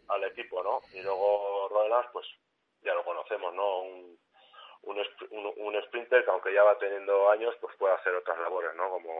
al 0.10 0.23
equipo, 0.25 0.63
¿no? 0.63 0.82
Y 0.93 1.01
luego 1.04 1.69
Roelands, 1.69 2.10
pues 2.12 2.25
ya 2.82 2.93
lo 2.93 3.04
conocemos, 3.04 3.54
¿no? 3.54 3.82
Un, 3.82 4.17
un, 4.84 5.54
un, 5.58 5.84
sprinter 5.84 6.25
que 6.25 6.32
aunque 6.32 6.54
ya 6.54 6.63
va 6.63 6.77
teniendo 6.80 7.30
años, 7.30 7.54
pues 7.62 7.75
puede 7.77 7.93
hacer 7.93 8.15
otras 8.15 8.39
labores, 8.39 8.75
¿no? 8.75 8.89
Como, 8.89 9.12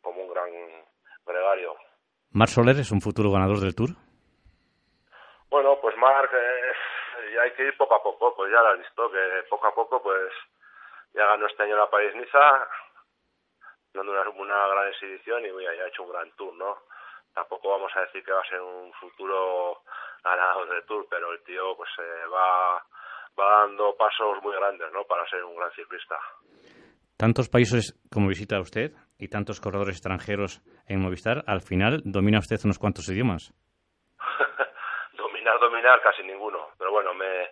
como 0.00 0.22
un 0.22 0.32
gran 0.32 0.50
gregario. 1.26 1.76
¿Marc 2.32 2.50
Soler 2.50 2.76
es 2.78 2.90
un 2.90 3.02
futuro 3.02 3.30
ganador 3.30 3.60
del 3.60 3.74
Tour? 3.74 3.90
Bueno, 5.50 5.78
pues 5.80 5.96
Marc, 5.98 6.32
eh, 6.32 7.34
ya 7.34 7.42
hay 7.42 7.52
que 7.52 7.64
ir 7.66 7.76
poco 7.76 7.94
a 7.94 8.02
poco, 8.02 8.34
pues 8.34 8.50
ya 8.50 8.62
lo 8.62 8.68
has 8.68 8.78
visto, 8.78 9.10
que 9.10 9.42
poco 9.50 9.66
a 9.66 9.74
poco, 9.74 10.02
pues 10.02 10.32
ya 11.14 11.24
ganó 11.26 11.46
este 11.46 11.62
año 11.62 11.76
la 11.76 11.90
París-Niza, 11.90 12.68
dando 13.96 14.12
una, 14.12 14.28
una, 14.28 14.68
gran 14.68 14.88
exhibición 14.88 15.44
y 15.44 15.64
ya 15.64 15.70
ha 15.70 15.88
hecho 15.88 16.02
un 16.04 16.12
gran 16.12 16.30
Tour, 16.32 16.54
¿no? 16.54 16.78
Tampoco 17.34 17.70
vamos 17.70 17.92
a 17.96 18.00
decir 18.00 18.24
que 18.24 18.32
va 18.32 18.40
a 18.40 18.48
ser 18.48 18.60
un 18.60 18.92
futuro 18.94 19.82
ganador 20.22 20.68
del 20.68 20.84
Tour, 20.84 21.06
pero 21.10 21.32
el 21.32 21.42
tío 21.42 21.76
pues 21.76 21.90
eh, 21.98 22.26
va 22.32 22.82
va 23.38 23.60
dando 23.60 23.94
pasos 23.96 24.42
muy 24.42 24.54
grandes 24.56 24.90
¿no? 24.92 25.04
para 25.04 25.28
ser 25.28 25.44
un 25.44 25.56
gran 25.56 25.70
ciclista. 25.72 26.18
Tantos 27.16 27.48
países 27.48 27.98
como 28.12 28.28
visita 28.28 28.60
usted 28.60 28.92
y 29.18 29.28
tantos 29.28 29.60
corredores 29.60 29.96
extranjeros 29.96 30.62
en 30.86 31.00
Movistar, 31.00 31.44
al 31.46 31.62
final 31.62 32.02
domina 32.04 32.38
usted 32.38 32.58
unos 32.64 32.78
cuantos 32.78 33.08
idiomas. 33.08 33.52
dominar, 35.16 35.58
dominar, 35.58 36.02
casi 36.02 36.22
ninguno. 36.22 36.68
Pero 36.78 36.90
bueno, 36.92 37.14
me, 37.14 37.48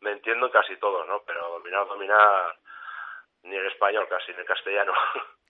me 0.00 0.12
entiendo 0.12 0.46
en 0.46 0.52
casi 0.52 0.76
todos, 0.76 1.06
¿no? 1.08 1.22
Pero 1.26 1.48
dominar, 1.50 1.86
dominar 1.88 2.56
ni 3.42 3.56
el 3.56 3.66
español 3.66 4.06
casi, 4.08 4.32
ni 4.32 4.38
el 4.38 4.44
castellano. 4.44 4.92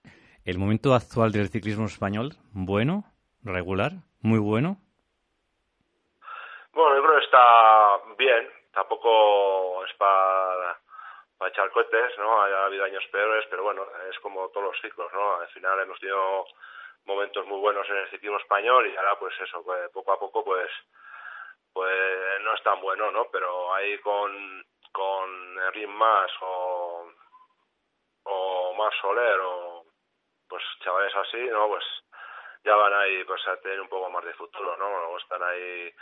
¿El 0.45 0.57
momento 0.57 0.93
actual 0.93 1.31
del 1.31 1.49
ciclismo 1.49 1.85
español, 1.85 2.33
bueno, 2.51 3.03
regular, 3.43 3.91
muy 4.21 4.39
bueno? 4.39 4.77
Bueno, 6.73 6.95
yo 6.95 7.03
creo 7.03 7.19
que 7.19 7.25
está 7.25 7.97
bien, 8.17 8.49
tampoco 8.73 9.85
es 9.85 9.93
para 9.97 10.79
para 11.37 11.51
echar 11.51 11.71
cohetes, 11.71 12.17
¿no? 12.17 12.41
Ha 12.41 12.65
habido 12.65 12.83
años 12.83 13.03
peores, 13.13 13.45
pero 13.49 13.63
bueno, 13.63 13.85
es 14.09 14.19
como 14.19 14.49
todos 14.49 14.67
los 14.73 14.81
ciclos, 14.81 15.11
¿no? 15.13 15.35
Al 15.39 15.47
final 15.47 15.79
hemos 15.79 15.97
tenido 15.99 16.45
momentos 17.05 17.45
muy 17.47 17.59
buenos 17.59 17.89
en 17.89 17.95
el 17.95 18.09
ciclismo 18.09 18.37
español 18.37 18.87
y 18.87 18.95
ahora 18.97 19.17
pues 19.17 19.33
eso, 19.39 19.63
pues, 19.63 19.89
poco 19.91 20.11
a 20.11 20.19
poco 20.19 20.43
pues 20.43 20.69
pues 21.71 22.41
no 22.43 22.53
es 22.53 22.63
tan 22.63 22.81
bueno, 22.81 23.09
¿no? 23.11 23.27
Pero 23.31 23.73
ahí 23.73 23.97
con 23.99 24.65
con 24.91 25.29
Rim 25.73 25.91
más 25.91 26.29
o 26.41 27.07
o 28.23 28.73
más 28.73 28.93
Soler 29.01 29.39
o 29.39 29.78
pues 30.49 30.63
chavales 30.83 31.13
así, 31.15 31.45
¿no? 31.49 31.67
Pues 31.67 31.83
ya 32.65 32.75
van 32.75 32.93
ahí 32.93 33.23
pues 33.25 33.41
a 33.47 33.55
tener 33.61 33.79
un 33.79 33.87
poco 33.87 34.09
más 34.09 34.25
de 34.25 34.33
futuro, 34.33 34.75
¿no? 34.77 34.89
Luego 34.89 35.17
están 35.17 35.41
ahí 35.43 35.93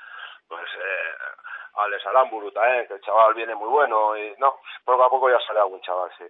pues 0.48 0.64
eh, 0.64 1.44
Alex 1.76 2.06
Alamburu 2.08 2.52
también, 2.52 2.88
que 2.88 2.96
el 2.96 3.02
chaval 3.02 3.34
viene 3.36 3.54
muy 3.54 3.70
bueno 3.70 4.18
y 4.18 4.34
no, 4.40 4.56
poco 4.84 5.04
a 5.04 5.10
poco 5.10 5.30
ya 5.30 5.40
sale 5.46 5.60
algún 5.60 5.82
chaval, 5.82 6.10
sí. 6.18 6.24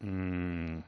Mm, 0.00 0.80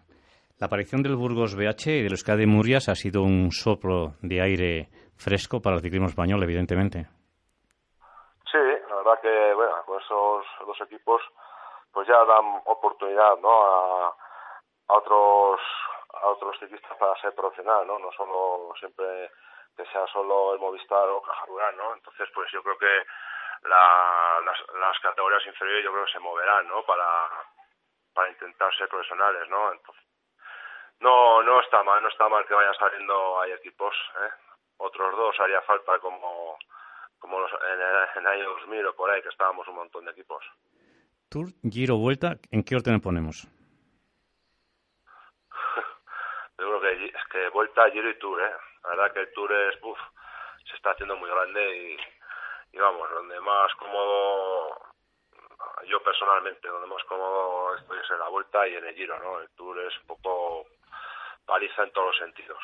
La 0.61 0.67
aparición 0.67 1.03
del 1.03 1.17
Burgos 1.17 1.57
BH 1.57 1.87
y 1.89 2.03
del 2.03 2.13
Euskadi 2.13 2.47
Murias 2.47 2.89
ha 2.89 2.95
sido 2.95 3.23
un 3.23 3.51
soplo 3.51 4.15
de 4.21 4.41
aire 4.41 4.89
fresco 5.17 5.61
para 5.61 5.77
el 5.77 5.83
ciclismo 5.83 6.07
español, 6.07 6.43
evidentemente. 6.43 7.07
Sí, 8.51 8.59
la 8.59 8.97
verdad 8.97 9.21
que 9.21 9.55
bueno, 9.55 9.83
con 9.87 10.01
esos 10.01 10.45
dos 10.67 10.81
equipos 10.83 11.23
pues 11.93 12.07
ya 12.09 12.25
dan 12.25 12.63
oportunidad 12.67 13.37
¿no? 13.39 13.51
a, 13.51 14.09
a 14.89 14.95
otros 14.95 15.61
a 16.13 16.29
otros 16.29 16.59
ciclistas 16.59 16.97
para 16.99 17.21
ser 17.21 17.35
profesional, 17.35 17.87
¿no? 17.87 17.99
No 17.99 18.13
solo 18.13 18.75
siempre 18.79 19.31
que 19.77 19.85
sea 19.87 20.07
solo 20.09 20.55
el 20.55 20.61
Movistar 20.61 21.09
o 21.09 21.23
Caja 21.23 21.47
Rural, 21.47 21.77
¿no? 21.77 21.95
Entonces, 21.95 22.29
pues 22.35 22.51
yo 22.53 22.63
creo 22.63 22.77
que 22.79 23.05
la, 23.63 24.41
las, 24.45 24.59
las 24.79 24.99
categorías 25.01 25.47
inferiores 25.47 25.85
yo 25.85 25.93
creo 25.93 26.05
que 26.05 26.13
se 26.13 26.19
moverán, 26.19 26.69
¿no? 26.69 26.83
Para, 26.85 27.29
para 28.13 28.31
intentar 28.31 28.75
ser 28.77 28.89
profesionales, 28.89 29.49
¿no? 29.49 29.73
Entonces, 29.73 30.05
no, 31.01 31.43
no 31.43 31.61
está 31.61 31.83
mal, 31.83 32.03
no 32.03 32.09
está 32.09 32.29
mal 32.29 32.47
que 32.47 32.55
vayan 32.55 32.75
saliendo 32.75 33.41
hay 33.41 33.53
equipos, 33.53 33.95
¿eh? 34.21 34.31
Otros 34.77 35.17
dos 35.17 35.39
haría 35.41 35.63
falta 35.63 35.99
como, 36.01 36.59
como 37.19 37.41
los, 37.41 37.51
en, 37.53 37.81
el, 37.81 37.97
en 38.17 38.27
el 38.27 38.27
año 38.27 38.51
2000 38.61 38.87
o 38.87 38.97
por 38.97 39.11
ahí, 39.11 39.23
que 39.23 39.29
estábamos 39.29 39.67
un 39.69 39.77
montón 39.77 40.05
de 40.05 40.11
equipos. 40.11 40.45
Tour, 41.29 41.47
Giro, 41.63 41.97
Vuelta, 41.97 42.37
¿en 42.51 42.63
qué 42.63 42.75
orden 42.75 43.01
ponemos? 43.01 43.49
Yo 46.63 46.79
creo 46.79 46.81
que 46.81 47.07
es 47.07 47.25
que 47.29 47.49
Vuelta, 47.49 47.91
Giro 47.91 48.09
y 48.09 48.19
Tour, 48.21 48.41
¿eh? 48.41 48.53
La 48.85 48.91
verdad 48.91 49.13
que 49.13 49.21
el 49.21 49.33
Tour 49.33 49.53
es, 49.53 49.77
uff, 49.83 49.99
se 50.71 50.77
está 50.77 50.93
haciendo 50.93 51.17
muy 51.17 51.29
grande 51.29 51.77
y, 51.77 52.77
y 52.77 52.79
vamos, 52.79 53.11
donde 53.11 53.41
más 53.41 53.75
cómodo 53.75 54.93
yo 55.89 56.01
personalmente, 56.05 56.69
donde 56.69 56.87
más 56.87 57.03
cómodo 57.09 57.75
estoy 57.75 57.99
es 57.99 58.11
en 58.13 58.19
la 58.21 58.29
vuelta 58.29 58.69
y 58.69 58.75
en 58.75 58.87
el 58.87 58.95
giro, 58.95 59.19
¿no? 59.19 59.41
El 59.41 59.49
tour 59.57 59.77
es 59.81 59.93
un 60.03 60.07
poco 60.07 60.67
paliza 61.45 61.83
en 61.83 61.91
todos 61.91 62.09
los 62.09 62.17
sentidos. 62.19 62.63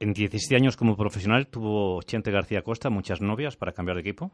En 0.00 0.12
17 0.12 0.56
años 0.56 0.76
como 0.76 0.94
profesional 0.94 1.46
tuvo 1.50 2.02
Chente 2.02 2.30
García 2.30 2.62
Costa 2.62 2.90
muchas 2.90 3.22
novias 3.22 3.56
para 3.56 3.72
cambiar 3.72 3.94
de 3.96 4.02
equipo. 4.02 4.30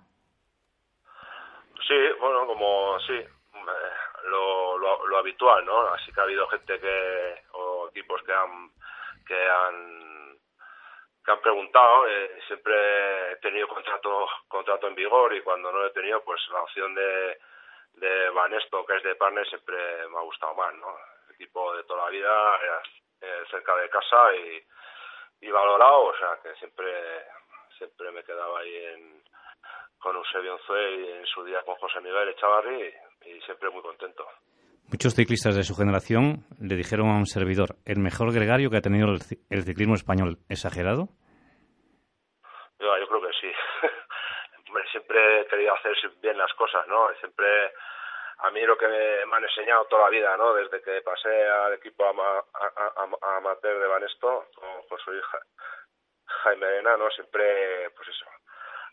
Sí, 1.87 1.97
bueno, 2.21 2.45
como 2.47 2.99
sí, 3.07 3.15
eh, 3.15 3.29
lo, 4.25 4.79
lo, 4.79 5.07
lo 5.07 5.19
habitual, 5.19 5.65
¿no? 5.65 5.87
Así 5.95 6.11
que 6.13 6.21
ha 6.21 6.25
habido 6.25 6.49
gente 6.49 6.81
que, 6.81 7.35
o 7.53 7.89
equipos 7.89 8.23
que 8.23 8.33
han, 8.33 8.71
que 9.31 9.49
han, 9.49 10.37
que 11.25 11.31
han 11.31 11.41
preguntado, 11.41 12.09
eh, 12.09 12.41
siempre 12.49 13.31
he 13.31 13.37
tenido 13.37 13.69
contrato, 13.69 14.27
contrato 14.49 14.89
en 14.89 14.97
vigor 14.97 15.33
y 15.35 15.43
cuando 15.43 15.71
no 15.71 15.79
lo 15.79 15.87
he 15.87 15.93
tenido, 15.93 16.21
pues 16.25 16.41
la 16.49 16.63
opción 16.63 16.93
de, 16.97 17.39
de 17.93 18.31
Banesto, 18.31 18.85
que 18.85 18.97
es 18.97 19.05
de 19.05 19.15
partner, 19.15 19.47
siempre 19.49 20.09
me 20.09 20.19
ha 20.19 20.23
gustado 20.23 20.53
más, 20.57 20.75
¿no? 20.75 20.97
Equipo 21.33 21.77
de 21.77 21.85
toda 21.85 22.07
la 22.07 22.11
vida, 22.11 22.59
eh, 23.21 23.45
cerca 23.53 23.77
de 23.77 23.89
casa 23.89 24.35
y, 24.35 24.67
y 25.43 25.51
valorado, 25.53 26.07
o 26.07 26.17
sea 26.17 26.41
que 26.43 26.53
siempre 26.57 27.25
siempre 27.79 28.11
me 28.11 28.25
quedaba 28.25 28.59
ahí 28.59 28.77
en, 28.87 29.23
con 30.01 30.17
Eusebio 30.17 30.57
Unzué 30.57 30.95
y 30.97 31.13
en 31.13 31.27
su 31.27 31.45
día 31.45 31.63
con 31.63 31.77
José 31.77 32.01
Miguel 32.01 32.31
Echavarri 32.31 32.93
y, 33.25 33.31
y 33.31 33.41
siempre 33.43 33.71
muy 33.71 33.81
contento. 33.83 34.27
Muchos 34.91 35.15
ciclistas 35.15 35.55
de 35.55 35.63
su 35.63 35.77
generación 35.77 36.43
le 36.59 36.75
dijeron 36.75 37.11
a 37.11 37.17
un 37.17 37.27
servidor, 37.27 37.77
¿el 37.87 38.01
mejor 38.01 38.35
gregario 38.35 38.71
que 38.71 38.79
ha 38.79 38.81
tenido 38.83 39.07
el, 39.07 39.63
ciclismo 39.63 39.95
español 39.95 40.39
exagerado? 40.49 41.07
Yo, 42.81 43.07
creo 43.07 43.23
que 43.23 43.33
sí. 43.41 43.53
siempre 44.91 45.43
he 45.43 45.47
querido 45.47 45.75
hacer 45.75 45.95
bien 46.21 46.37
las 46.37 46.53
cosas, 46.55 46.89
¿no? 46.89 47.09
Siempre 47.21 47.73
a 48.39 48.51
mí 48.51 48.63
lo 48.63 48.77
que 48.77 48.89
me, 48.89 49.23
han 49.33 49.45
enseñado 49.45 49.85
toda 49.85 50.07
la 50.07 50.11
vida, 50.11 50.37
¿no? 50.37 50.55
Desde 50.55 50.83
que 50.83 51.03
pasé 51.03 51.49
al 51.49 51.75
equipo 51.75 52.05
a, 52.05 53.37
amateur 53.37 53.79
de 53.79 53.87
Banesto 53.87 54.47
con, 54.57 54.99
su 54.99 55.15
hija 55.15 55.39
Jaime 56.43 56.67
Arena, 56.67 56.97
¿no? 56.97 57.09
Siempre, 57.11 57.91
pues 57.91 58.09
eso, 58.09 58.27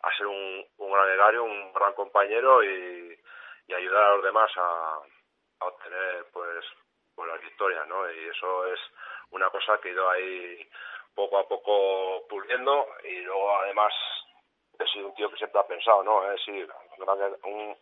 a 0.03 0.15
ser 0.15 0.27
un, 0.27 0.63
gran 0.77 1.07
gregario, 1.07 1.43
un 1.43 1.73
gran 1.73 1.93
compañero 1.93 2.63
y 2.63 3.17
ayudar 3.73 4.03
a 4.03 4.15
los 4.15 4.23
demás 4.23 4.51
a, 4.57 4.99
a 5.59 5.65
obtener, 5.65 6.25
pues, 6.31 6.65
pues 7.15 7.29
las 7.29 7.41
victorias, 7.41 7.87
¿no? 7.87 8.09
Y 8.11 8.29
eso 8.29 8.73
es 8.73 8.79
una 9.31 9.49
cosa 9.49 9.79
que 9.79 9.89
he 9.89 9.91
ido 9.91 10.09
ahí 10.09 10.69
poco 11.15 11.39
a 11.39 11.47
poco 11.47 12.27
puliendo 12.29 12.87
y 13.03 13.21
luego 13.21 13.57
además 13.57 13.93
he 14.79 14.85
sido 14.87 15.07
un 15.07 15.15
tío 15.15 15.29
que 15.29 15.37
siempre 15.37 15.59
ha 15.59 15.67
pensado, 15.67 16.03
¿no? 16.03 16.31
He 16.31 16.37
sido 16.39 16.73
un, 17.43 17.75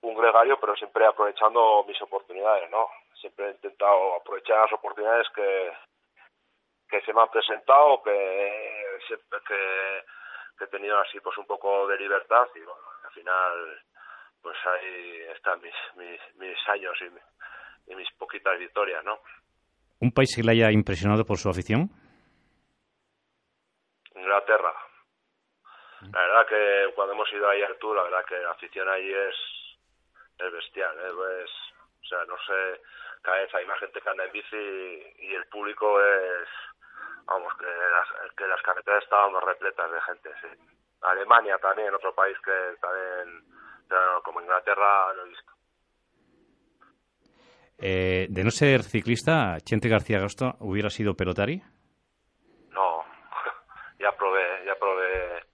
un 0.00 0.14
gregario, 0.14 0.58
pero 0.58 0.74
siempre 0.76 1.04
aprovechando 1.06 1.84
mis 1.86 2.00
oportunidades, 2.00 2.70
¿no? 2.70 2.88
Siempre 3.20 3.48
he 3.48 3.50
intentado 3.50 4.16
aprovechar 4.16 4.62
las 4.62 4.72
oportunidades 4.72 5.28
que, 5.34 5.72
que 6.88 7.00
se 7.02 7.12
me 7.12 7.22
han 7.22 7.30
presentado, 7.30 8.02
que, 8.02 8.98
que, 9.08 10.04
que 10.58 10.64
he 10.64 10.68
tenido 10.68 10.98
así 10.98 11.20
pues 11.20 11.36
un 11.38 11.46
poco 11.46 11.86
de 11.86 11.98
libertad 11.98 12.48
y 12.54 12.60
bueno, 12.60 12.82
al 13.04 13.10
final 13.12 13.82
pues 14.44 14.56
ahí 14.66 15.22
están 15.34 15.58
mis, 15.62 15.74
mis, 15.96 16.20
mis 16.36 16.68
años 16.68 16.94
y, 17.00 17.90
y 17.90 17.96
mis 17.96 18.10
poquitas 18.12 18.58
victorias, 18.58 19.02
¿no? 19.02 19.18
¿Un 20.00 20.12
país 20.12 20.36
que 20.36 20.42
le 20.42 20.52
haya 20.52 20.70
impresionado 20.70 21.24
por 21.24 21.38
su 21.38 21.48
afición? 21.48 21.88
Inglaterra. 24.14 24.74
La 26.12 26.20
verdad 26.20 26.46
que 26.46 26.92
cuando 26.94 27.14
hemos 27.14 27.32
ido 27.32 27.48
ahí 27.48 27.62
al 27.62 27.78
tour, 27.78 27.96
la 27.96 28.02
verdad 28.02 28.24
que 28.26 28.36
la 28.36 28.50
afición 28.50 28.86
ahí 28.86 29.10
es, 29.10 29.34
es 30.38 30.52
bestial, 30.52 30.94
¿eh? 30.98 31.12
pues, 31.16 31.50
o 32.02 32.04
sea, 32.04 32.24
no 32.26 32.36
sé, 32.46 32.82
cada 33.22 33.38
vez 33.38 33.54
hay 33.54 33.64
más 33.64 33.80
gente 33.80 33.98
que 34.02 34.10
anda 34.10 34.26
en 34.26 34.32
bici 34.32 34.56
y, 34.56 35.28
y 35.28 35.34
el 35.34 35.46
público 35.46 35.98
es, 36.02 36.48
vamos, 37.24 37.54
que 37.56 37.64
las, 37.64 38.34
que 38.36 38.46
las 38.46 38.60
carreteras 38.60 39.02
estaban 39.02 39.40
repletas 39.40 39.90
de 39.90 40.00
gente, 40.02 40.30
sí. 40.42 40.48
Alemania 41.00 41.56
también, 41.58 41.94
otro 41.94 42.14
país 42.14 42.36
que 42.44 42.76
también, 42.82 43.42
pero 43.88 44.22
como 44.22 44.40
Inglaterra 44.40 45.12
no 45.14 45.22
he 45.24 45.28
visto. 45.28 45.52
Eh, 47.78 48.26
de 48.30 48.44
no 48.44 48.50
ser 48.50 48.82
ciclista, 48.82 49.58
Chente 49.60 49.88
García 49.88 50.18
Agosto 50.18 50.54
hubiera 50.60 50.90
sido 50.90 51.14
pelotari? 51.14 51.60
No, 52.70 53.04
ya 53.98 54.12
probé, 54.12 54.64
ya 54.64 54.74
probé, 54.76 55.44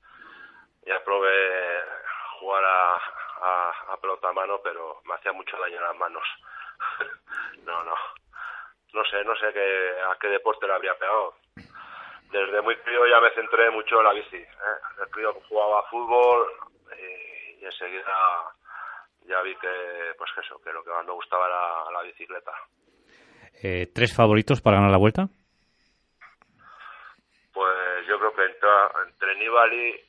ya 0.86 1.02
probé 1.04 1.80
jugar 2.38 2.64
a, 2.64 2.94
a, 3.40 3.92
a, 3.92 3.96
pelota 4.00 4.28
a 4.28 4.32
mano, 4.32 4.60
pero 4.62 5.00
me 5.06 5.14
hacía 5.14 5.32
mucho 5.32 5.58
daño 5.58 5.76
en 5.76 5.82
las 5.82 5.96
manos. 5.96 6.24
no, 7.64 7.84
no, 7.84 7.94
no 8.92 9.04
sé, 9.04 9.24
no 9.24 9.34
sé 9.36 9.52
qué, 9.52 9.92
a 10.10 10.16
qué 10.20 10.28
deporte 10.28 10.66
le 10.66 10.74
habría 10.74 10.98
pegado. 10.98 11.34
Desde 12.30 12.62
muy 12.62 12.76
crío 12.76 13.06
ya 13.08 13.20
me 13.20 13.30
centré 13.32 13.70
mucho 13.70 13.98
en 13.98 14.04
la 14.04 14.12
bici. 14.12 14.36
¿eh? 14.36 14.46
Desde 14.96 15.10
crío 15.10 15.32
jugaba 15.48 15.82
fútbol 15.90 16.46
y, 16.96 17.29
y 17.60 17.64
enseguida 17.64 18.12
ya 19.28 19.42
vi 19.42 19.54
que, 19.56 20.14
pues 20.16 20.30
que 20.34 20.40
eso, 20.40 20.60
que 20.62 20.72
lo 20.72 20.82
que 20.82 20.90
más 20.90 21.04
me 21.04 21.12
gustaba 21.12 21.46
era 21.46 21.90
la 21.92 22.02
bicicleta. 22.02 22.52
Eh, 23.62 23.90
¿Tres 23.94 24.14
favoritos 24.14 24.60
para 24.60 24.76
ganar 24.76 24.90
la 24.90 24.98
vuelta? 24.98 25.28
Pues 27.52 28.06
yo 28.08 28.18
creo 28.18 28.34
que 28.34 28.44
entre, 28.44 28.68
entre 29.06 29.38
Nibali, 29.38 30.00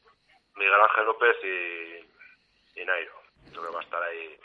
Miguel 0.56 0.82
Ángel 0.90 1.06
López 1.06 1.36
y, 1.44 2.82
y 2.82 2.86
Nairo. 2.86 3.14
Creo 3.52 3.64
que 3.64 3.74
va 3.74 3.80
a 3.80 3.84
estar 3.84 4.02
ahí, 4.02 4.40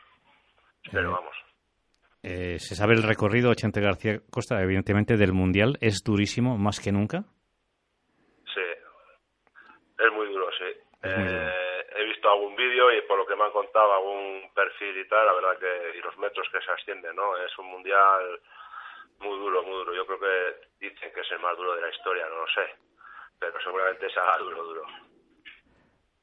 pero 0.91 1.11
eh, 1.11 1.13
vamos. 1.13 1.37
Eh, 2.23 2.59
¿Se 2.59 2.75
sabe 2.75 2.95
el 2.95 3.05
recorrido, 3.05 3.55
Chente 3.55 3.81
García 3.81 4.19
Costa, 4.31 4.61
evidentemente, 4.61 5.17
del 5.17 5.33
Mundial? 5.33 5.79
¿Es 5.81 6.03
durísimo 6.03 6.59
más 6.59 6.81
que 6.81 6.91
nunca? 6.91 7.23
Sí, 8.53 8.63
es 9.99 10.13
muy 10.13 10.27
duro, 10.27 10.49
sí. 10.59 10.81
Es 11.03 11.17
muy 11.17 11.29
duro 11.29 11.47
he 11.49 11.66
visto 12.27 12.31
algún 12.31 12.57
vídeo 12.57 12.93
y 12.93 13.03
por 13.03 13.19
lo 13.19 13.27
que 13.27 13.37
me 13.37 13.45
han 13.45 13.53
contado 13.53 13.93
algún 13.93 14.43
perfil 14.55 14.99
y 14.99 15.09
tal, 15.09 15.27
la 15.27 15.33
verdad 15.33 15.59
que 15.59 15.99
y 15.99 16.03
los 16.03 16.17
metros 16.19 16.49
que 16.51 16.61
se 16.61 16.73
ascienden, 16.73 17.15
¿no? 17.15 17.37
Es 17.39 17.57
un 17.59 17.67
mundial 17.67 18.41
muy 19.21 19.39
duro, 19.39 19.63
muy 19.63 19.73
duro. 19.73 19.95
Yo 19.95 20.07
creo 20.07 20.19
que 20.19 20.87
dicen 20.89 21.13
que 21.15 21.21
es 21.21 21.31
el 21.31 21.41
más 21.41 21.57
duro 21.57 21.75
de 21.75 21.83
la 21.83 21.91
historia, 21.91 22.27
no 22.29 22.37
lo 22.37 22.47
sé, 22.49 22.67
pero 23.39 23.53
seguramente 23.63 24.09
será 24.11 24.39
duro, 24.39 24.63
duro. 24.63 24.83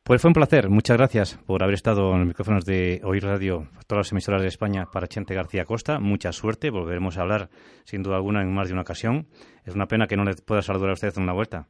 Pues 0.05 0.21
fue 0.21 0.29
un 0.29 0.33
placer, 0.33 0.67
muchas 0.67 0.97
gracias 0.97 1.37
por 1.47 1.63
haber 1.63 1.75
estado 1.75 2.11
en 2.11 2.19
los 2.19 2.27
micrófonos 2.27 2.65
de 2.65 2.99
Oír 3.05 3.23
Radio, 3.23 3.69
todas 3.87 4.07
las 4.07 4.11
emisoras 4.11 4.41
de 4.41 4.49
España 4.49 4.83
para 4.91 5.07
Chente 5.07 5.33
García 5.33 5.63
Costa. 5.63 5.99
Mucha 5.99 6.33
suerte, 6.33 6.71
volveremos 6.71 7.17
a 7.17 7.21
hablar 7.21 7.47
sin 7.85 8.03
duda 8.03 8.17
alguna 8.17 8.41
en 8.41 8.53
más 8.53 8.67
de 8.67 8.73
una 8.73 8.81
ocasión. 8.81 9.27
Es 9.65 9.75
una 9.75 9.85
pena 9.85 10.07
que 10.07 10.17
no 10.17 10.25
le 10.25 10.33
pueda 10.45 10.61
saludar 10.61 10.89
a 10.89 10.93
usted 10.93 11.13
en 11.15 11.23
una 11.23 11.31
vuelta. 11.31 11.67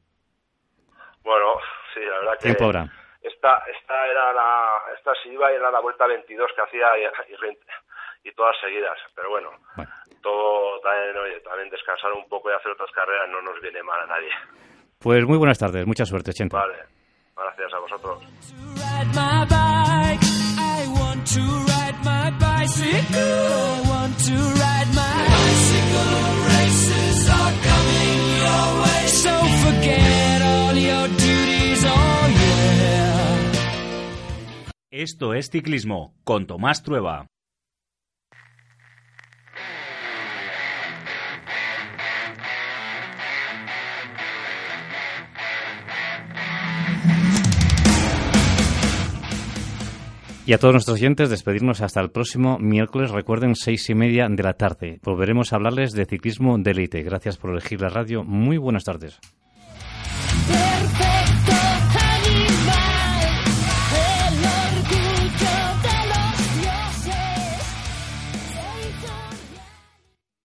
Bueno, 1.23 1.45
sí, 1.93 1.99
la 1.99 2.19
verdad 2.19 2.33
que... 2.39 2.45
Tiempo 2.45 2.65
habrá 2.65 3.02
esta, 3.43 3.61
esta 3.69 4.07
era 4.07 4.31
la, 4.31 4.77
esta 4.95 5.11
si 5.21 5.29
iba 5.29 5.51
era 5.51 5.69
la 5.69 5.81
vuelta 5.81 6.07
22 6.07 6.51
que 6.55 6.61
hacía 6.61 6.97
y, 6.97 7.03
y, 7.03 8.29
y 8.29 8.33
todas 8.33 8.55
seguidas, 8.61 8.97
pero 9.13 9.29
bueno, 9.31 9.49
bueno. 9.75 9.91
todo 10.21 10.79
también, 10.79 11.17
oye, 11.17 11.41
también, 11.41 11.69
descansar 11.69 12.13
un 12.13 12.27
poco 12.29 12.49
y 12.49 12.53
hacer 12.53 12.71
otras 12.71 12.89
carreras 12.91 13.29
no 13.29 13.41
nos 13.41 13.59
viene 13.59 13.83
mal 13.83 13.99
a 13.99 14.05
nadie. 14.05 14.29
Pues 14.99 15.25
muy 15.25 15.37
buenas 15.37 15.59
tardes, 15.59 15.85
mucha 15.85 16.05
suerte, 16.05 16.31
Chente. 16.31 16.55
Vale, 16.55 16.77
gracias 17.35 17.73
a 17.73 17.79
vosotros. 17.79 18.23
So 29.13 29.29
forget 29.29 30.41
all 30.41 30.75
your 30.75 31.22
Esto 35.03 35.33
es 35.33 35.49
Ciclismo 35.49 36.15
con 36.23 36.47
Tomás 36.47 36.81
Trueba. 36.81 37.27
Y 50.45 50.53
a 50.53 50.57
todos 50.57 50.73
nuestros 50.73 50.95
oyentes, 50.95 51.29
despedirnos 51.29 51.81
hasta 51.81 51.99
el 51.99 52.09
próximo 52.09 52.57
miércoles. 52.59 53.11
Recuerden, 53.11 53.55
seis 53.55 53.89
y 53.89 53.95
media 53.95 54.29
de 54.29 54.41
la 54.41 54.53
tarde. 54.53 55.01
Volveremos 55.03 55.51
a 55.51 55.57
hablarles 55.57 55.91
de 55.91 56.05
ciclismo 56.05 56.57
de 56.57 56.71
élite. 56.71 57.03
Gracias 57.03 57.35
por 57.35 57.51
elegir 57.51 57.81
la 57.81 57.89
radio. 57.89 58.23
Muy 58.23 58.55
buenas 58.55 58.85
tardes. 58.85 59.19